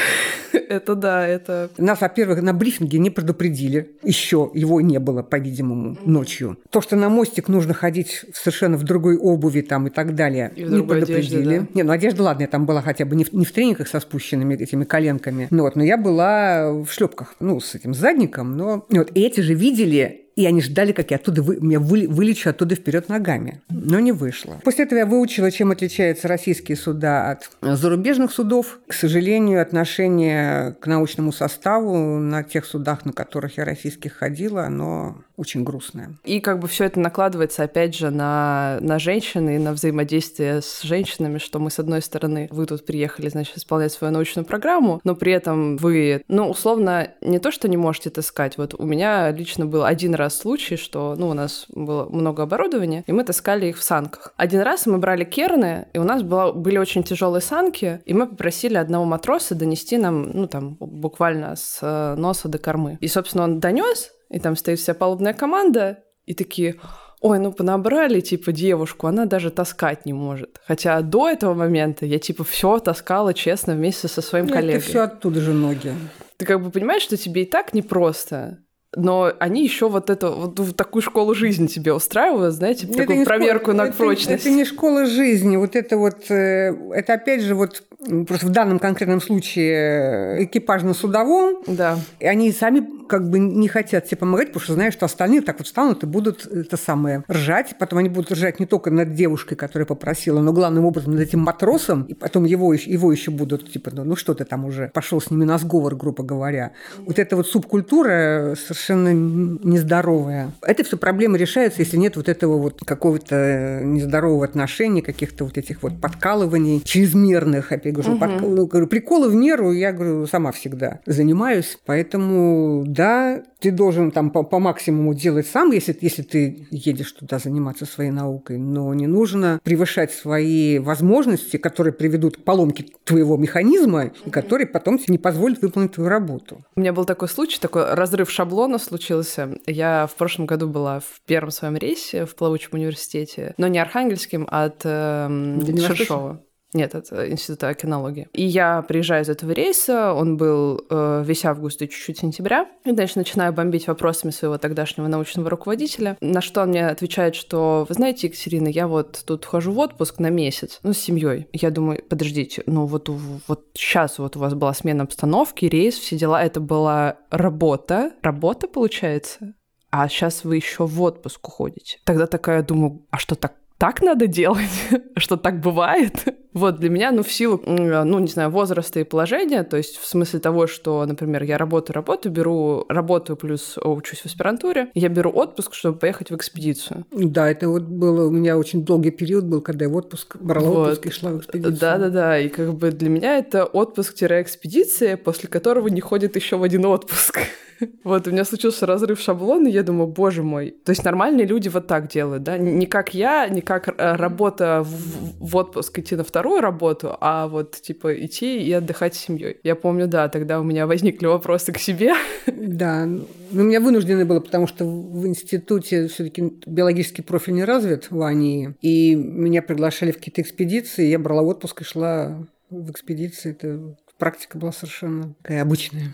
[0.53, 1.70] это да, это...
[1.79, 3.96] Нас, во-первых, на брифинге не предупредили.
[4.03, 6.59] Еще его не было, по-видимому, ночью.
[6.70, 10.62] То, что на мостик нужно ходить совершенно в другой обуви там и так далее, и
[10.62, 11.40] не предупредили.
[11.40, 11.66] Одежде, да.
[11.75, 13.99] Не, ну одежда, ладно, я там была хотя бы не в, не в тренингах со
[13.99, 15.49] спущенными этими коленками.
[15.51, 18.85] Ну вот, но я была в шлепках, ну, с этим задником, но...
[18.90, 22.48] Вот, и эти же видели и они ждали, как я оттуда вы, меня вы, вылечу
[22.50, 23.61] оттуда вперед ногами.
[23.68, 24.61] Но не вышло.
[24.64, 28.81] После этого я выучила, чем отличаются российские суда от зарубежных судов.
[28.87, 35.16] К сожалению, отношение к научному составу на тех судах, на которых я российских ходила, оно
[35.40, 36.14] очень грустное.
[36.24, 40.83] И как бы все это накладывается, опять же, на, на женщин и на взаимодействие с
[40.83, 45.14] женщинами, что мы, с одной стороны, вы тут приехали, значит, исполнять свою научную программу, но
[45.14, 48.59] при этом вы, ну, условно, не то, что не можете таскать.
[48.59, 53.03] Вот у меня лично был один раз случай, что, ну, у нас было много оборудования,
[53.07, 54.35] и мы таскали их в санках.
[54.37, 58.26] Один раз мы брали керны, и у нас было, были очень тяжелые санки, и мы
[58.26, 62.98] попросили одного матроса донести нам, ну, там, буквально с э, носа до кормы.
[63.00, 66.77] И, собственно, он донес, и там стоит вся палубная команда, и такие,
[67.21, 70.61] ой, ну понабрали, типа, девушку, она даже таскать не может.
[70.66, 74.79] Хотя до этого момента я, типа, все таскала честно вместе со своим Нет, коллегой.
[74.79, 75.93] Это все оттуда же ноги.
[76.37, 78.59] Ты как бы понимаешь, что тебе и так непросто,
[78.96, 83.70] но они еще вот эту вот такую школу жизни тебе устраивают, знаете, это такую проверку
[83.70, 84.46] школа, на это, прочность.
[84.46, 87.85] Это не школа жизни, вот это вот, э, это опять же вот
[88.26, 91.98] просто в данном конкретном случае э, экипажно-судовом, да.
[92.18, 95.59] и они сами как бы не хотят тебе помогать, потому что знают, что остальные так
[95.59, 97.74] вот станут и будут это самое ржать.
[97.79, 101.40] Потом они будут ржать не только над девушкой, которая попросила, но главным образом над этим
[101.40, 105.20] матросом, и потом его, его еще будут, типа, ну, ну что ты там уже пошел
[105.20, 106.72] с ними на сговор, грубо говоря.
[106.98, 110.53] Вот эта вот субкультура совершенно совершенно нездоровая.
[110.62, 115.83] Это все проблемы решаются, если нет вот этого вот какого-то нездорового отношения, каких-то вот этих
[115.83, 117.73] вот подкалываний чрезмерных.
[117.73, 118.21] Опять говорю, угу.
[118.21, 124.11] под, ну, говорю, приколы в меру я говорю сама всегда занимаюсь, поэтому да, ты должен
[124.11, 128.93] там по, по максимуму делать сам, если, если ты едешь туда заниматься своей наукой, но
[128.95, 135.12] не нужно превышать свои возможности, которые приведут к поломке твоего механизма и которые потом тебе
[135.12, 136.64] не позволят выполнить твою работу.
[136.77, 139.59] У меня был такой случай, такой разрыв шаблона случился.
[139.66, 144.46] Я в прошлом году была в первом своем рейсе в плавучем университете, но не архангельским,
[144.50, 146.44] а от э, Шершова.
[146.72, 148.28] Нет, это Института кинологии.
[148.33, 152.92] И я приезжаю из этого рейса, он был э, весь август и чуть-чуть сентября, и,
[152.92, 157.94] значит, начинаю бомбить вопросами своего тогдашнего научного руководителя, на что он мне отвечает, что, вы
[157.94, 161.48] знаете, Екатерина, я вот тут хожу в отпуск на месяц, ну, с семьей.
[161.52, 166.16] Я думаю, подождите, ну, вот, вот сейчас вот у вас была смена обстановки, рейс, все
[166.16, 169.54] дела, это была работа, работа, получается?
[169.92, 171.98] а сейчас вы еще в отпуск уходите.
[172.04, 174.70] Тогда такая думаю, а что так так надо делать,
[175.16, 176.26] что так бывает.
[176.53, 180.07] Вот для меня, ну, в силу, ну, не знаю, возраста и положения, то есть в
[180.07, 185.31] смысле того, что, например, я работаю, работаю, беру, работаю плюс учусь в аспирантуре, я беру
[185.31, 187.07] отпуск, чтобы поехать в экспедицию.
[187.13, 190.69] Да, это вот было, у меня очень долгий период был, когда я в отпуск брала
[190.69, 190.89] вот.
[190.89, 191.79] отпуск и шла в экспедицию.
[191.79, 196.85] Да-да-да, и как бы для меня это отпуск-экспедиция, после которого не ходит еще в один
[196.85, 197.41] отпуск.
[198.05, 200.75] Вот, у меня случился разрыв шаблона, и я думаю, боже мой.
[200.85, 202.59] То есть нормальные люди вот так делают, да?
[202.59, 207.48] Не как я, не как э, работа в, в отпуск идти на вторую работу, а
[207.48, 209.59] вот, типа, идти и отдыхать с семьей.
[209.62, 212.14] Я помню, да, тогда у меня возникли вопросы к себе.
[212.46, 213.26] Да, ну,
[213.62, 218.74] меня вынуждены было, потому что в институте все таки биологический профиль не развит в АНИ,
[218.81, 223.50] и меня приглашали в какие-то экспедиции, я брала отпуск и шла в экспедиции.
[223.50, 226.07] Это практика была совершенно такая обычная.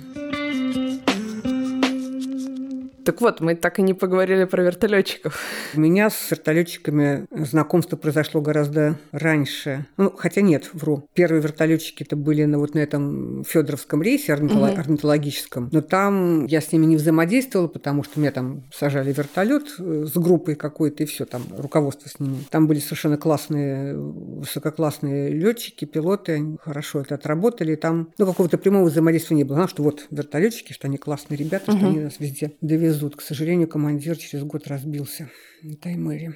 [3.07, 5.39] Так вот, мы так и не поговорили про вертолетчиков.
[5.77, 9.87] У меня с вертолетчиками знакомство произошло гораздо раньше.
[9.97, 11.09] Ну, хотя нет, вру.
[11.15, 14.81] Первые вертолетчики это были на вот на этом Федоровском рейсе орнитолог, угу.
[14.81, 15.69] орнитологическом.
[15.71, 20.19] Но там я с ними не взаимодействовала, потому что меня там сажали вертолет э, с
[20.19, 22.39] группой какой-то, и все там, руководство с ними.
[22.51, 27.77] Там были совершенно классные, высококлассные летчики, пилоты, они хорошо это отработали.
[27.77, 29.59] Там, ну, какого-то прямого взаимодействия не было.
[29.59, 31.79] Знал, что вот вертолетчики, что они классные ребята, угу.
[31.79, 33.17] что они нас везде довезут везут.
[33.17, 35.31] К сожалению, командир через год разбился
[35.63, 36.35] на Таймыре.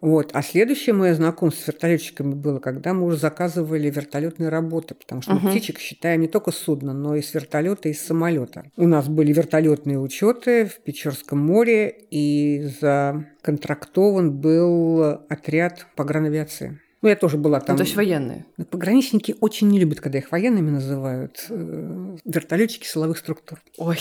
[0.00, 0.30] Вот.
[0.32, 5.32] А следующее мое знакомство с вертолетчиками было, когда мы уже заказывали вертолетные работы, потому что
[5.32, 5.40] uh-huh.
[5.42, 8.64] мы птичек считаем не только судно, но и с вертолета, и с самолета.
[8.78, 16.80] У нас были вертолетные учеты в Печорском море, и законтрактован был отряд погранавиации.
[17.02, 17.74] Ну, я тоже была там.
[17.74, 18.46] Ну, то есть военные.
[18.70, 21.46] Пограничники очень не любят, когда их военными называют.
[21.48, 23.58] Э, вертолетчики силовых структур.
[23.78, 23.98] Ой.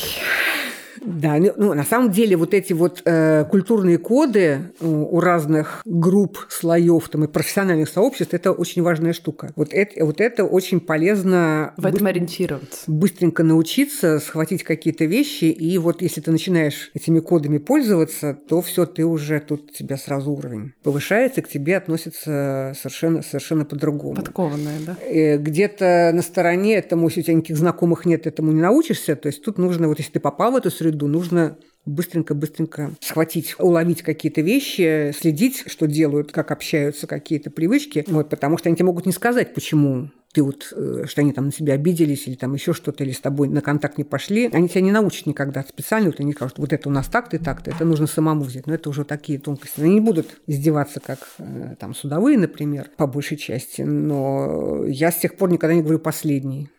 [1.04, 6.40] Да, ну, ну, на самом деле вот эти вот э, культурные коды у разных групп,
[6.50, 9.52] слоев там, и профессиональных сообществ– это очень важная штука.
[9.56, 11.74] Вот это, вот это очень полезно…
[11.78, 12.84] В этом ориентироваться.
[12.88, 18.86] Быстренько научиться, схватить какие-то вещи, и вот если ты начинаешь этими кодами пользоваться, то все
[18.86, 24.16] ты уже тут тебя сразу уровень повышается, к тебе относятся совершенно, совершенно по-другому.
[24.16, 24.96] Подкованная, да?
[25.06, 29.28] Э, где-то на стороне этому, если у тебя никаких знакомых нет, этому не научишься, то
[29.28, 34.04] есть тут нужно, вот если ты попал в эту среду, среду нужно быстренько-быстренько схватить, уловить
[34.04, 39.06] какие-то вещи, следить, что делают, как общаются, какие-то привычки, вот, потому что они тебе могут
[39.06, 42.74] не сказать, почему ты вот, э, что они там на себя обиделись или там еще
[42.74, 46.20] что-то, или с тобой на контакт не пошли, они тебя не научат никогда специально, вот
[46.20, 48.90] они скажут, вот это у нас так-то и так-то, это нужно самому взять, но это
[48.90, 49.82] уже такие тонкости.
[49.82, 55.18] Они не будут издеваться, как э, там судовые, например, по большей части, но я с
[55.18, 56.70] тех пор никогда не говорю последний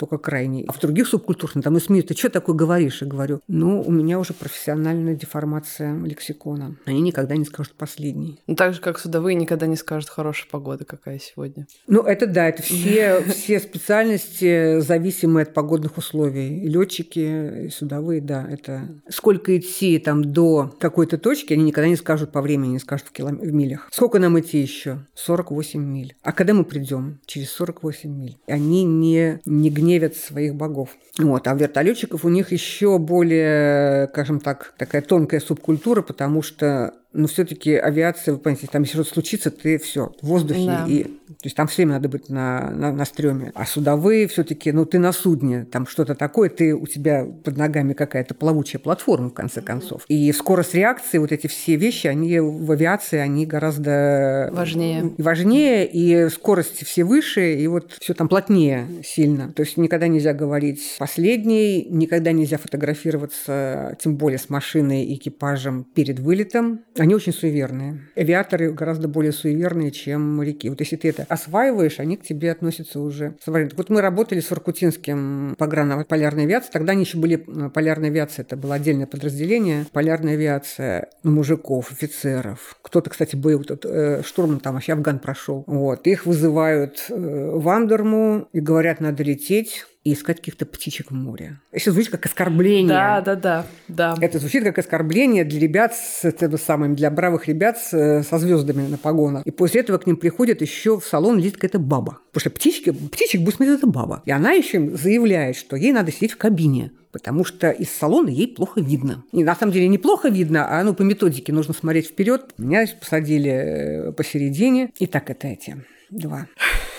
[0.00, 0.64] только крайний.
[0.66, 3.02] А в других субкультурах, ну, там и СМИ, ты что такое говоришь?
[3.02, 6.76] Я говорю, ну, у меня уже профессиональная деформация лексикона.
[6.86, 8.40] Они никогда не скажут последний.
[8.46, 11.66] Ну, так же, как судовые никогда не скажут хорошая погода, какая сегодня.
[11.86, 16.66] Ну, это да, это все, все специальности, зависимые от погодных условий.
[16.66, 18.88] Летчики, и судовые, да, это...
[19.10, 23.12] Сколько идти там до какой-то точки, они никогда не скажут по времени, не скажут в,
[23.12, 23.38] килом...
[23.38, 23.88] в милях.
[23.92, 25.06] Сколько нам идти еще?
[25.14, 26.16] 48 миль.
[26.22, 27.20] А когда мы придем?
[27.26, 28.38] Через 48 миль.
[28.46, 30.90] Они не, не гневаются гневят своих богов.
[31.18, 31.48] Вот.
[31.48, 37.74] А вертолетчиков у них еще более, скажем так, такая тонкая субкультура, потому что но все-таки
[37.74, 40.66] авиация, вы понимаете, там если что-то случится, ты все в воздухе.
[40.66, 40.86] Да.
[40.88, 43.50] И, то есть там все время надо быть на, на, на стреме.
[43.54, 47.94] А судовые все-таки, ну, ты на судне, там что-то такое, ты, у тебя под ногами
[47.94, 50.04] какая-то плавучая платформа, в конце концов.
[50.08, 55.12] И скорость реакции, вот эти все вещи, они в авиации, они гораздо важнее.
[55.18, 59.52] Важнее, и скорости все выше, и вот все там плотнее сильно.
[59.52, 66.20] То есть никогда нельзя говорить последний, никогда нельзя фотографироваться, тем более с машиной, экипажем перед
[66.20, 66.80] вылетом.
[67.00, 68.02] Они очень суеверные.
[68.14, 70.68] Авиаторы гораздо более суеверные, чем моряки.
[70.68, 73.36] Вот если ты это осваиваешь, они к тебе относятся уже.
[73.46, 76.74] Вот мы работали с Воркутинским пограно полярной авиацией.
[76.74, 78.42] Тогда они еще были э, полярная авиация.
[78.42, 79.86] Это было отдельное подразделение.
[79.92, 82.76] Полярная авиация мужиков, офицеров.
[82.82, 85.64] Кто-то, кстати, был тут э, штурман там вообще Афган прошел.
[85.66, 86.06] Вот.
[86.06, 91.60] Их вызывают э, в Андерму и говорят, надо лететь и искать каких-то птичек в море.
[91.72, 92.88] Это звучит как оскорбление.
[92.88, 94.16] Да, да, да, да.
[94.20, 98.86] Это звучит как оскорбление для ребят, с, это самым, для бравых ребят с, со звездами
[98.86, 99.46] на погонах.
[99.46, 102.18] И после этого к ним приходит еще в салон летит какая-то баба.
[102.32, 104.22] Потому что птички, птичек будет смотреть это баба.
[104.24, 108.46] И она еще заявляет, что ей надо сидеть в кабине потому что из салона ей
[108.46, 109.24] плохо видно.
[109.32, 112.54] И на самом деле неплохо видно, а ну по методике нужно смотреть вперед.
[112.56, 116.46] Меня посадили э, посередине, и так это эти два.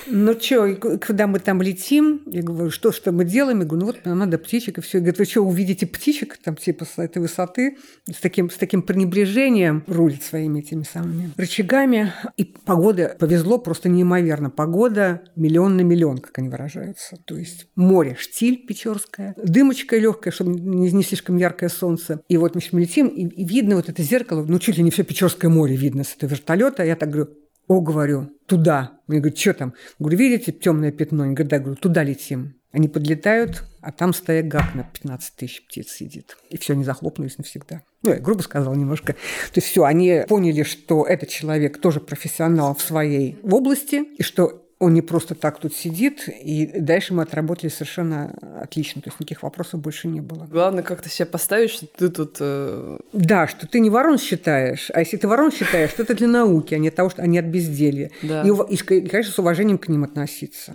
[0.08, 3.60] Ну что, когда мы там летим, я говорю, что, что мы делаем?
[3.60, 4.98] Я говорю, ну вот нам надо птичек, и все.
[4.98, 7.78] Я говорю, вы что, увидите птичек там типа с этой высоты?
[8.10, 12.14] С таким, с таким пренебрежением рулит своими этими самыми рычагами.
[12.38, 14.50] И погода, повезло просто неимоверно.
[14.50, 17.18] Погода миллион на миллион, как они выражаются.
[17.26, 22.22] То есть море, штиль Печорская, дымочка легкая, чтобы не, не слишком яркое солнце.
[22.28, 25.04] И вот мы летим, и, и видно вот это зеркало, ну чуть ли не все
[25.04, 26.84] Печорское море видно с этого вертолета.
[26.84, 27.30] Я так говорю,
[27.72, 29.00] о, говорю, туда.
[29.08, 29.74] Мне говорят, что там?
[29.98, 31.24] Говорю, видите темное пятно?
[31.24, 32.56] Они говорят, да, говорю, туда летим.
[32.74, 36.36] Они подлетают, а там стоит гак на 15 тысяч птиц сидит.
[36.50, 37.82] И все, они захлопнулись навсегда.
[38.04, 39.14] Ну, я грубо сказала немножко.
[39.14, 44.66] То есть все, они поняли, что этот человек тоже профессионал в своей области, и что
[44.82, 49.44] он не просто так тут сидит, и дальше мы отработали совершенно отлично, то есть никаких
[49.44, 50.48] вопросов больше не было.
[50.50, 52.38] Главное как-то себя поставить, что ты тут...
[52.40, 52.98] Э...
[53.14, 56.74] Да, что ты не ворон считаешь, а если ты ворон считаешь, то это для науки,
[56.74, 58.10] а не от того, что они от безделья.
[58.24, 58.42] Да.
[58.42, 60.74] И, и, конечно, с уважением к ним относиться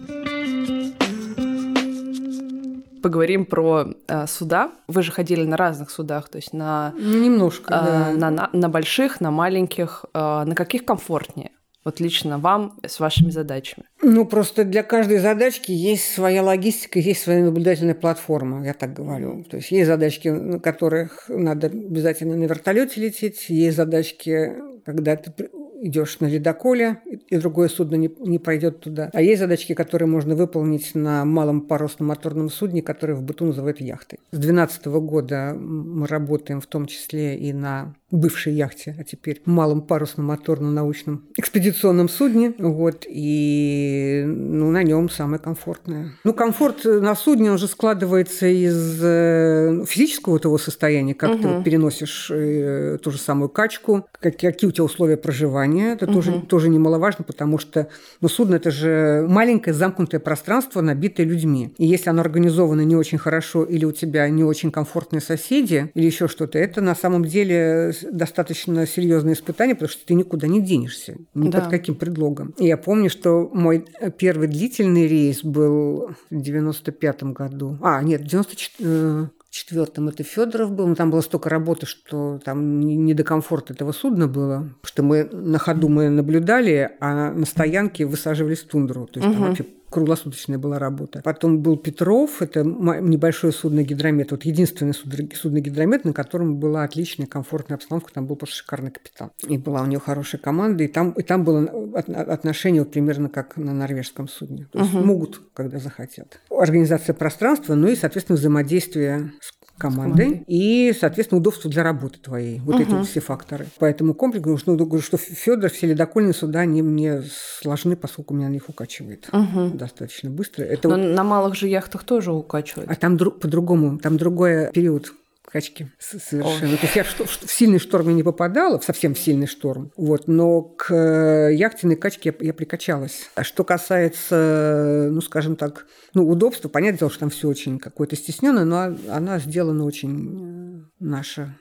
[3.02, 4.72] поговорим про э, суда.
[4.88, 8.10] Вы же ходили на разных судах, то есть на немножко, э, да.
[8.16, 10.04] на, на, на больших, на маленьких.
[10.12, 11.52] Э, на каких комфортнее?
[11.86, 13.86] Вот лично вам с вашими задачами?
[14.02, 19.44] Ну, просто для каждой задачки есть своя логистика, есть своя наблюдательная платформа, я так говорю.
[19.44, 25.48] То есть есть задачки, на которых надо обязательно на вертолете лететь, есть задачки, когда ты
[25.80, 29.10] идешь на ледоколе, и другое судно не, не пойдет туда.
[29.12, 33.80] А есть задачки, которые можно выполнить на малом парусном моторном судне, которое в быту называют
[33.80, 34.18] яхтой.
[34.32, 39.82] С 2012 года мы работаем в том числе и на бывшей яхте, а теперь малом
[39.82, 42.54] парусном моторном научном экспедиционном судне.
[42.58, 46.12] Вот, и ну, на нем самое комфортное.
[46.22, 51.42] Ну, комфорт на судне, он же складывается из э, физического того состояния, как угу.
[51.42, 55.94] ты вот переносишь э, ту же самую качку, как, какие у тебя условия проживания.
[55.94, 56.14] Это угу.
[56.14, 57.88] тоже, тоже немаловажно, потому что
[58.20, 61.74] ну, судно– это же маленькое замкнутое пространство, набитое людьми.
[61.76, 66.06] И если оно организовано не очень хорошо, или у тебя не очень комфортные соседи, или
[66.06, 71.16] еще что-то, это на самом деле достаточно серьезное испытание, потому что ты никуда не денешься,
[71.34, 71.60] ни да.
[71.60, 72.54] под каким предлогом.
[72.58, 73.86] И я помню, что мой
[74.18, 77.78] первый длительный рейс был в 95 году.
[77.82, 82.80] А, нет, в 94 четвертом это Федоров был, но там было столько работы, что там
[82.80, 88.04] не до комфорта этого судна было, что мы на ходу мы наблюдали, а на стоянке
[88.04, 89.34] высаживались в тундру, то есть угу.
[89.34, 91.20] там вообще круглосуточная была работа.
[91.24, 97.26] Потом был Петров, это небольшое судно гидромет, вот единственное судно гидромет, на котором была отличная
[97.26, 99.30] комфортная обстановка, там был просто шикарный капитан.
[99.46, 101.62] И была у него хорошая команда, и там, и там было
[102.04, 104.66] отношение вот примерно как на норвежском судне.
[104.72, 105.04] То есть угу.
[105.04, 106.40] могут, когда захотят.
[106.50, 112.60] Организация пространства, ну и, соответственно, взаимодействие с командой, и, соответственно, удобство для работы твоей.
[112.60, 112.82] Вот угу.
[112.82, 113.66] эти вот все факторы.
[113.78, 117.22] Поэтому комплекс, ну, говорю, что Федор, все ледокольные суда, они мне
[117.60, 119.70] сложны, поскольку меня на них укачивает угу.
[119.74, 120.64] достаточно быстро.
[120.64, 121.14] Это Но вот...
[121.14, 122.90] на малых же яхтах тоже укачивает.
[122.90, 123.30] А там дру...
[123.30, 125.12] по-другому, там другой период
[125.46, 126.72] качки совершенно.
[126.72, 126.76] Ой.
[126.76, 130.28] То есть я в, в сильный шторм не попадала, в совсем в сильный шторм, вот,
[130.28, 133.30] но к э, яхтенной качке я, я прикачалась.
[133.34, 138.16] А что касается, ну, скажем так, ну, удобства, понятное дело, что там все очень какое-то
[138.16, 141.56] стесненное, но она сделана очень э, наша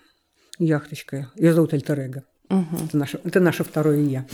[0.58, 1.32] яхточка.
[1.36, 2.24] Ее зовут Альтерега.
[2.60, 2.86] Угу.
[2.86, 4.26] Это, наше, это наше второе «я».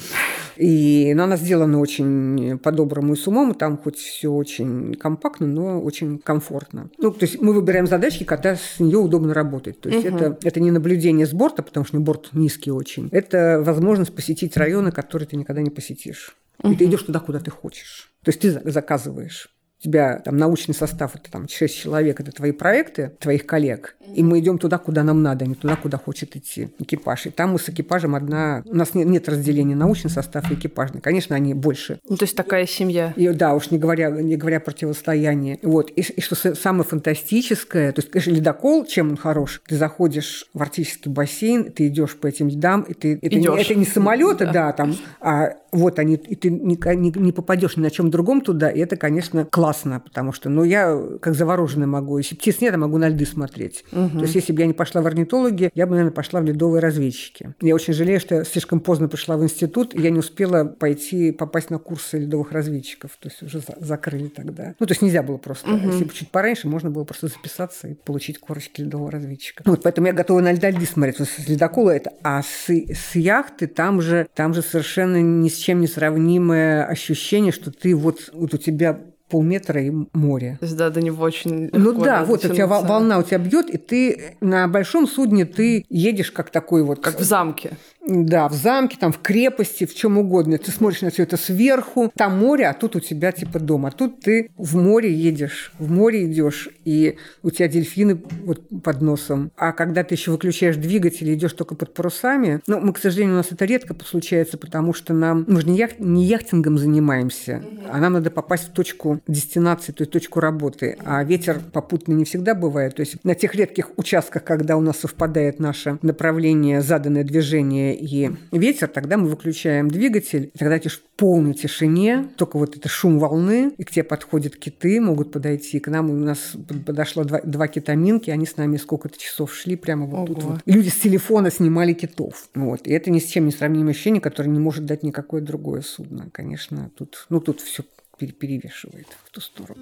[0.57, 5.82] И, но она сделана очень по-доброму и с умом, там хоть все очень компактно, но
[5.82, 6.89] очень комфортно.
[6.97, 9.80] Ну, то есть мы выбираем задачки, когда с нее удобно работать.
[9.80, 10.17] То есть угу.
[10.17, 13.09] это, это не наблюдение с борта, потому что борт низкий очень.
[13.11, 16.36] Это возможность посетить районы, которые ты никогда не посетишь.
[16.61, 16.74] Угу.
[16.74, 18.11] И ты идешь туда, куда ты хочешь.
[18.24, 19.49] То есть ты заказываешь
[19.82, 24.24] у тебя там научный состав, это там 6 человек, это твои проекты, твоих коллег, и
[24.24, 27.28] мы идем туда, куда нам надо, а не туда, куда хочет идти экипаж.
[27.28, 28.64] И там мы с экипажем одна...
[28.66, 31.02] У нас нет, нет разделения научный состав и экипажный.
[31.02, 32.00] Конечно, они больше.
[32.08, 33.14] Ну, то есть такая семья.
[33.16, 35.60] И, да, уж не говоря, не говоря о противостоянии.
[35.62, 35.92] Вот.
[35.96, 39.62] И, и что самое фантастическое, то есть, конечно, ледокол, чем он хорош?
[39.68, 43.20] Ты заходишь в арктический бассейн, ты идешь по этим льдам, и ты...
[43.22, 44.52] Это, не, это не самолеты, да.
[44.52, 48.42] да, там, а вот они, и ты не, не, не попадешь ни на чем другом
[48.42, 52.74] туда, и это, конечно, классно, потому что, ну, я как завороженная могу, если птиц нет,
[52.74, 53.84] я могу на льды смотреть.
[53.91, 54.17] Угу.
[54.17, 56.82] То есть, если бы я не пошла в орнитологи, я бы, наверное, пошла в ледовые
[56.82, 57.53] разведчики.
[57.61, 61.32] Я очень жалею, что я слишком поздно пришла в институт, и я не успела пойти,
[61.32, 64.76] попасть на курсы ледовых разведчиков, то есть уже за, закрыли тогда.
[64.80, 65.72] Ну, то есть нельзя было просто.
[65.72, 65.89] Угу.
[65.89, 69.63] Если бы чуть пораньше, можно было просто записаться и получить корочки ледового разведчика.
[69.65, 71.19] Вот, поэтому я готова на льда льды смотреть.
[71.19, 75.57] Вот с ледокола это, а с, с яхты там же, там же совершенно ни с
[75.57, 78.99] чем не сравнимое ощущение, что ты вот, вот у тебя
[79.32, 80.58] полметра и море.
[80.60, 83.70] То есть, да, до него очень Ну да, вот у тебя волна у тебя бьет,
[83.70, 87.00] и ты на большом судне ты едешь как такой вот...
[87.00, 87.72] Как в замке.
[88.08, 90.58] Да, в замке, там, в крепости, в чем угодно.
[90.58, 93.86] Ты смотришь на все это сверху, там море, а тут у тебя типа дом.
[93.86, 99.02] А тут ты в море едешь, в море идешь, и у тебя дельфины вот под
[99.02, 99.52] носом.
[99.56, 103.36] А когда ты еще выключаешь двигатель и идешь только под парусами, ну, мы, к сожалению,
[103.36, 107.64] у нас это редко случается, потому что нам, мы же не, яхт, не яхтингом занимаемся,
[107.88, 110.97] а нам надо попасть в точку дестинации, то есть точку работы.
[111.06, 112.95] А ветер попутно не всегда бывает.
[112.95, 118.32] То есть на тех редких участках, когда у нас совпадает наше направление, заданное движение и
[118.52, 123.72] ветер, тогда мы выключаем двигатель, тогда ты в полной тишине, только вот это шум волны,
[123.78, 125.80] и к тебе подходят киты, могут подойти.
[125.80, 126.54] К нам у нас
[126.86, 130.26] подошло два, два китаминки, они с нами сколько-то часов шли прямо вот Ого.
[130.28, 130.60] тут вот.
[130.66, 132.50] люди с телефона снимали китов.
[132.56, 132.88] Вот.
[132.88, 136.30] И это ни с чем не сравнимое ощущение, которое не может дать никакое другое судно.
[136.32, 137.84] Конечно, тут, ну, тут все
[138.18, 139.82] перевешивает в ту сторону.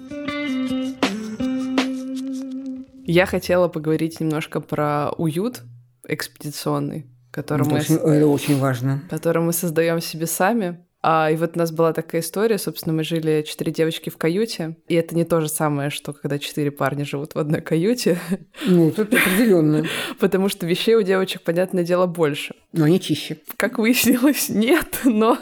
[3.06, 5.62] Я хотела поговорить немножко про уют
[6.06, 7.78] экспедиционный который это мы...
[7.78, 9.02] Очень, это очень важно.
[9.10, 10.84] Который мы создаем себе сами.
[11.02, 14.76] А, и вот у нас была такая история, собственно, мы жили четыре девочки в каюте,
[14.86, 18.18] и это не то же самое, что когда четыре парня живут в одной каюте.
[18.66, 19.86] Ну, тут определенно.
[20.20, 22.54] Потому что вещей у девочек, понятное дело, больше.
[22.72, 23.38] Но они чище.
[23.56, 25.38] Как выяснилось, нет, но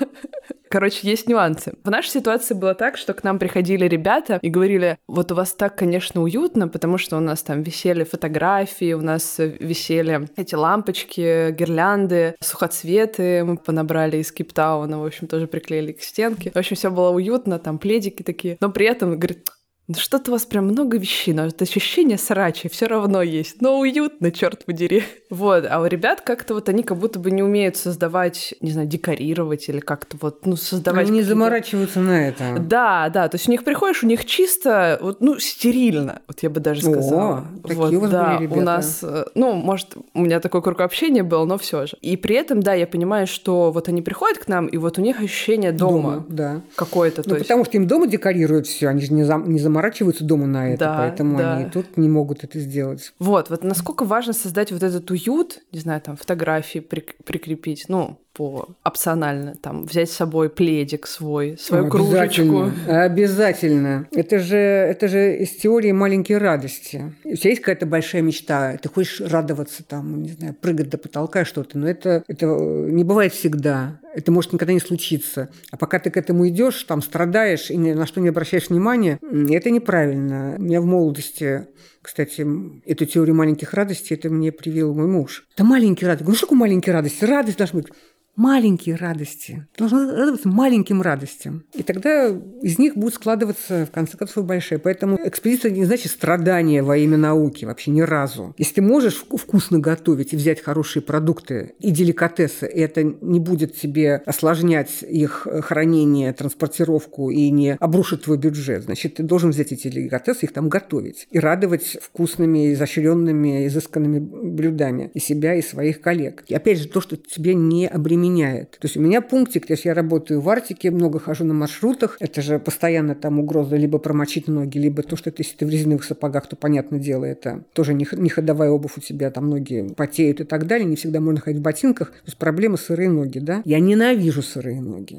[0.71, 1.75] Короче, есть нюансы.
[1.85, 5.53] В нашей ситуации было так, что к нам приходили ребята и говорили, вот у вас
[5.53, 11.51] так, конечно, уютно, потому что у нас там висели фотографии, у нас висели эти лампочки,
[11.53, 16.51] гирлянды, сухоцветы мы понабрали из Кейптауна, в общем, тоже приклеили к стенке.
[16.51, 18.57] В общем, все было уютно, там пледики такие.
[18.61, 19.49] Но при этом, говорит,
[19.97, 23.61] что-то у вас прям много вещей, но это ощущение срачи все равно есть.
[23.62, 25.03] Но уютно, черт подери.
[25.30, 28.89] Вот, а у ребят как-то вот они как будто бы не умеют создавать, не знаю,
[28.89, 31.09] декорировать или как-то вот, ну, создавать...
[31.09, 32.57] Они не заморачиваются на это.
[32.59, 36.49] Да, да, то есть у них приходишь, у них чисто, вот, ну, стерильно, вот я
[36.49, 37.41] бы даже сказала.
[37.41, 38.61] О, вот, у вас да, были ребята.
[38.61, 41.99] у нас, э, ну, может, у меня такой круг общения был, но все же.
[42.01, 45.03] И при этом, да, я понимаю, что вот они приходят к нам, и вот у
[45.03, 46.61] них ощущение дома, дома да.
[46.74, 47.22] какое-то.
[47.26, 49.78] Ну, потому что им дома декорируют все, они же не, зам, не заморачиваются
[50.24, 51.57] дома на это, да, поэтому да.
[51.57, 53.12] они тут не могут это сделать.
[53.18, 58.68] Вот, вот насколько важно создать вот этот уют, не знаю, там фотографии прикрепить, ну, по
[58.84, 62.70] опционально, там, взять с собой пледик свой, свою обязательно, кружечку.
[62.89, 64.09] Обязательно.
[64.12, 67.12] Это же, это же из теории маленькие радости.
[67.24, 71.45] У тебя есть какая-то большая мечта, ты хочешь радоваться, там, не знаю, прыгать до потолка
[71.45, 73.99] что-то, но это, это не бывает всегда.
[74.14, 75.49] Это может никогда не случиться.
[75.72, 79.18] А пока ты к этому идешь, там страдаешь и ни на что не обращаешь внимания,
[79.51, 80.55] это неправильно.
[80.59, 81.66] У меня в молодости
[82.01, 82.47] кстати,
[82.86, 85.47] эту теорию маленьких радостей, это мне привил мой муж.
[85.53, 86.26] Это маленькие радости.
[86.26, 87.22] Ну, что такое маленькие радости?
[87.22, 87.93] Радость должна быть
[88.39, 89.66] маленькие радости.
[89.76, 91.64] Должны радоваться маленьким радостям.
[91.74, 92.28] И тогда
[92.62, 94.78] из них будет складываться, в конце концов, большие.
[94.78, 98.55] Поэтому экспедиция не значит страдания во имя науки вообще ни разу.
[98.57, 103.74] Если ты можешь вкусно готовить и взять хорошие продукты и деликатесы, и это не будет
[103.74, 109.89] тебе осложнять их хранение, транспортировку и не обрушит твой бюджет, значит, ты должен взять эти
[109.89, 116.45] деликатесы, их там готовить и радовать вкусными, изощренными, изысканными блюдами и себя, и своих коллег.
[116.47, 118.72] И опять же, то, что тебе не обременяет меняет.
[118.72, 122.16] То есть у меня пунктик, то есть я работаю в Арктике, много хожу на маршрутах,
[122.20, 125.70] это же постоянно там угроза либо промочить ноги, либо то, что ты, если ты в
[125.70, 130.41] резиновых сапогах, то, понятное дело, это тоже не, ходовая обувь у тебя, там ноги потеют
[130.41, 132.11] и так далее, не всегда можно ходить в ботинках.
[132.11, 133.62] То есть проблема сырые ноги, да?
[133.64, 135.18] Я ненавижу сырые ноги.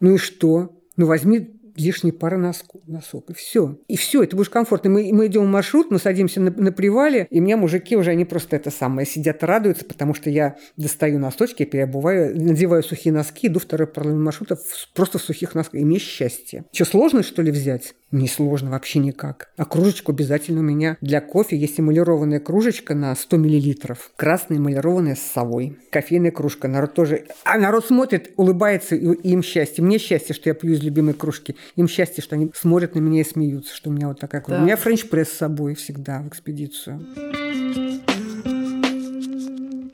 [0.00, 0.72] Ну и что?
[0.96, 3.78] Ну возьми лишние пары носку, носок, и все.
[3.88, 4.90] И все, это будешь комфортно.
[4.90, 8.10] Мы, мы идем в маршрут, мы садимся на, на привале, и у меня мужики уже,
[8.10, 13.46] они просто это самое, сидят радуются, потому что я достаю носочки, переобуваю, надеваю сухие носки,
[13.46, 14.50] иду второй параллельный маршрут
[14.94, 15.80] просто в сухих носках.
[15.80, 16.64] И мне счастье.
[16.72, 17.94] Что, сложно, что ли, взять?
[18.12, 19.50] Несложно вообще никак.
[19.56, 24.12] А кружечку обязательно у меня для кофе есть эмалированная кружечка на 100 миллилитров.
[24.14, 25.76] Красная эмалированная с совой.
[25.90, 26.68] Кофейная кружка.
[26.68, 27.26] Народ тоже...
[27.44, 29.82] А народ смотрит, улыбается, и им счастье.
[29.82, 31.56] Мне счастье, что я пью из любимой кружки.
[31.74, 34.58] Им счастье, что они смотрят на меня и смеются, что у меня вот такая кружка.
[34.58, 34.62] Да.
[34.62, 37.04] У меня френч-пресс с собой всегда в экспедицию.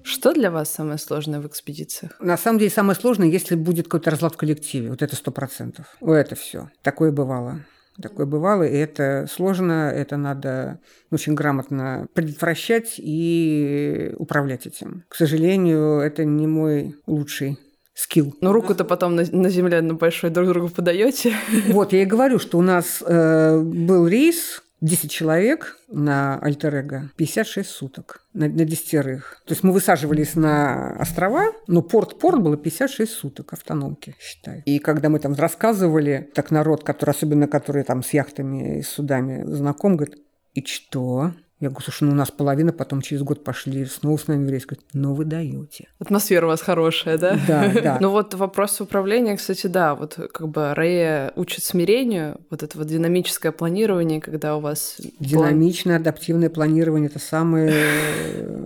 [0.05, 2.13] Что для вас самое сложное в экспедициях?
[2.21, 4.91] На самом деле самое сложное, если будет какой-то разлад в коллективе.
[4.91, 5.87] Вот это сто процентов.
[6.03, 6.69] Это все.
[6.83, 7.61] Такое бывало.
[8.01, 10.81] Такое бывало, и это сложно, это надо
[11.11, 15.05] очень грамотно предотвращать и управлять этим.
[15.09, 17.59] К сожалению, это не мой лучший
[17.95, 18.35] скилл.
[18.41, 21.35] Но руку-то потом на, на земле на большой друг другу подаете.
[21.69, 27.69] Вот, я и говорю, что у нас э, был рейс, 10 человек на Альтер 56
[27.69, 29.41] суток на, на десятерых.
[29.47, 34.63] То есть мы высаживались на острова, но порт-порт было 56 суток автономки, считай.
[34.67, 39.45] И когда мы там рассказывали, так народ, который, особенно который там с яхтами и судами
[39.45, 40.19] знаком, говорит,
[40.55, 41.33] и что?
[41.63, 44.51] Я говорю, слушай, ну у нас половина потом через год пошли снова с нами в
[44.51, 44.67] рейс.
[44.67, 45.87] Говорит, ну вы даете.
[46.01, 47.39] Атмосфера у вас хорошая, да?
[47.47, 47.99] Да, да.
[48.01, 52.89] Ну вот вопрос управления, кстати, да, вот как бы Рэя учит смирению, вот это вот
[52.89, 54.97] динамическое планирование, когда у вас...
[55.21, 57.73] Динамичное, адаптивное планирование– это самая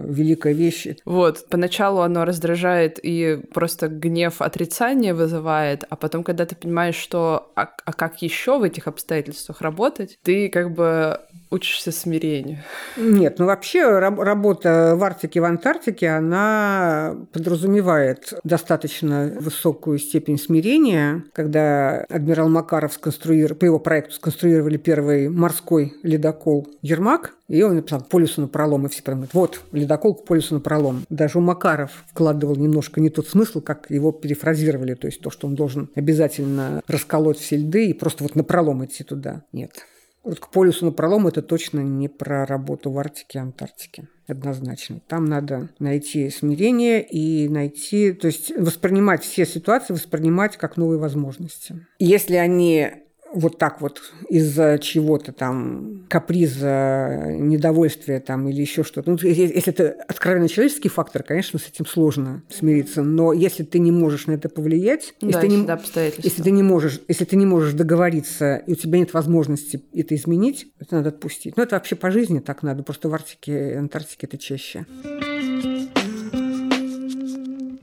[0.06, 0.86] великая вещь.
[1.04, 7.52] Вот, поначалу оно раздражает и просто гнев отрицания вызывает, а потом, когда ты понимаешь, что
[7.56, 11.20] а, а как еще в этих обстоятельствах работать, ты как бы
[11.50, 12.58] учишься смирению.
[12.96, 21.24] Нет, ну вообще работа в Арктике, в Антарктике, она подразумевает достаточно высокую степень смирения.
[21.32, 28.02] Когда адмирал Макаров сконструировал, по его проекту сконструировали первый морской ледокол «Ермак», и он написал
[28.02, 31.04] полюсу на пролом, и все прям вот, ледокол к полюсу на пролом.
[31.08, 35.46] Даже у Макаров вкладывал немножко не тот смысл, как его перефразировали, то есть то, что
[35.46, 39.42] он должен обязательно расколоть все льды и просто вот на пролом идти туда.
[39.52, 39.72] Нет.
[40.26, 44.08] Вот к полюсу на пролом это точно не про работу в Арктике и Антарктике.
[44.26, 45.00] Однозначно.
[45.06, 51.86] Там надо найти смирение и найти, то есть воспринимать все ситуации, воспринимать как новые возможности.
[52.00, 53.05] Если они
[53.36, 59.10] вот так вот из-за чего-то там каприза, недовольствия там или еще что-то.
[59.10, 63.02] Ну, если это откровенно человеческий фактор, конечно, с этим сложно смириться.
[63.02, 66.62] Но если ты не можешь на это повлиять, да, если, ты не, если ты не
[66.62, 71.10] можешь, если ты не можешь договориться и у тебя нет возможности это изменить, это надо
[71.10, 71.56] отпустить.
[71.56, 72.82] Ну это вообще по жизни так надо.
[72.82, 74.86] Просто в Арктике, Антарктике это чаще.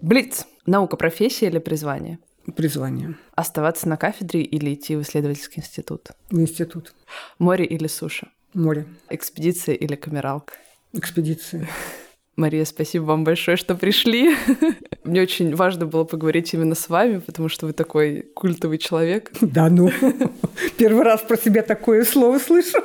[0.02, 0.48] Блиц.
[0.66, 2.20] Наука, профессия или призвание?
[2.56, 3.16] Призвание.
[3.36, 6.10] Оставаться на кафедре или идти в исследовательский институт?
[6.30, 6.94] В институт.
[7.40, 8.30] Море или суша?
[8.54, 8.86] Море.
[9.10, 10.54] Экспедиция или камералка?
[10.94, 11.68] Экспедиция.
[12.36, 14.36] Мария, спасибо вам большое, что пришли.
[15.04, 19.32] Мне очень важно было поговорить именно с вами, потому что вы такой культовый человек.
[19.42, 19.92] Да ну,
[20.78, 22.80] первый раз про себя такое слово слышу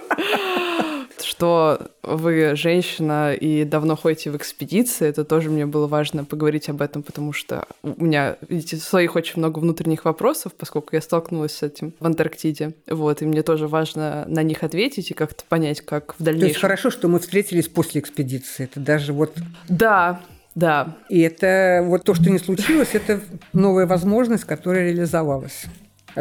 [1.22, 6.82] что вы женщина и давно ходите в экспедиции, это тоже мне было важно поговорить об
[6.82, 11.62] этом, потому что у меня, видите, своих очень много внутренних вопросов, поскольку я столкнулась с
[11.62, 12.74] этим в Антарктиде.
[12.88, 16.40] Вот, и мне тоже важно на них ответить и как-то понять, как в дальнейшем.
[16.40, 18.64] То есть хорошо, что мы встретились после экспедиции.
[18.64, 19.34] Это даже вот...
[19.68, 20.20] Да,
[20.54, 20.96] да.
[21.08, 23.20] И это вот то, что не случилось, это
[23.52, 25.66] новая возможность, которая реализовалась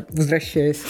[0.10, 0.82] возвращаясь.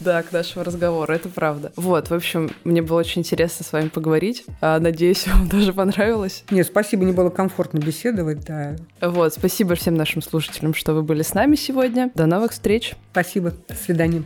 [0.00, 1.72] Да, к нашему разговору, это правда.
[1.76, 4.44] Вот, в общем, мне было очень интересно с вами поговорить.
[4.60, 6.44] А, надеюсь, вам тоже понравилось.
[6.50, 8.76] Нет, спасибо, мне было комфортно беседовать, да.
[9.00, 12.10] Вот, спасибо всем нашим слушателям, что вы были с нами сегодня.
[12.14, 12.94] До новых встреч.
[13.12, 14.22] Спасибо, до свидания.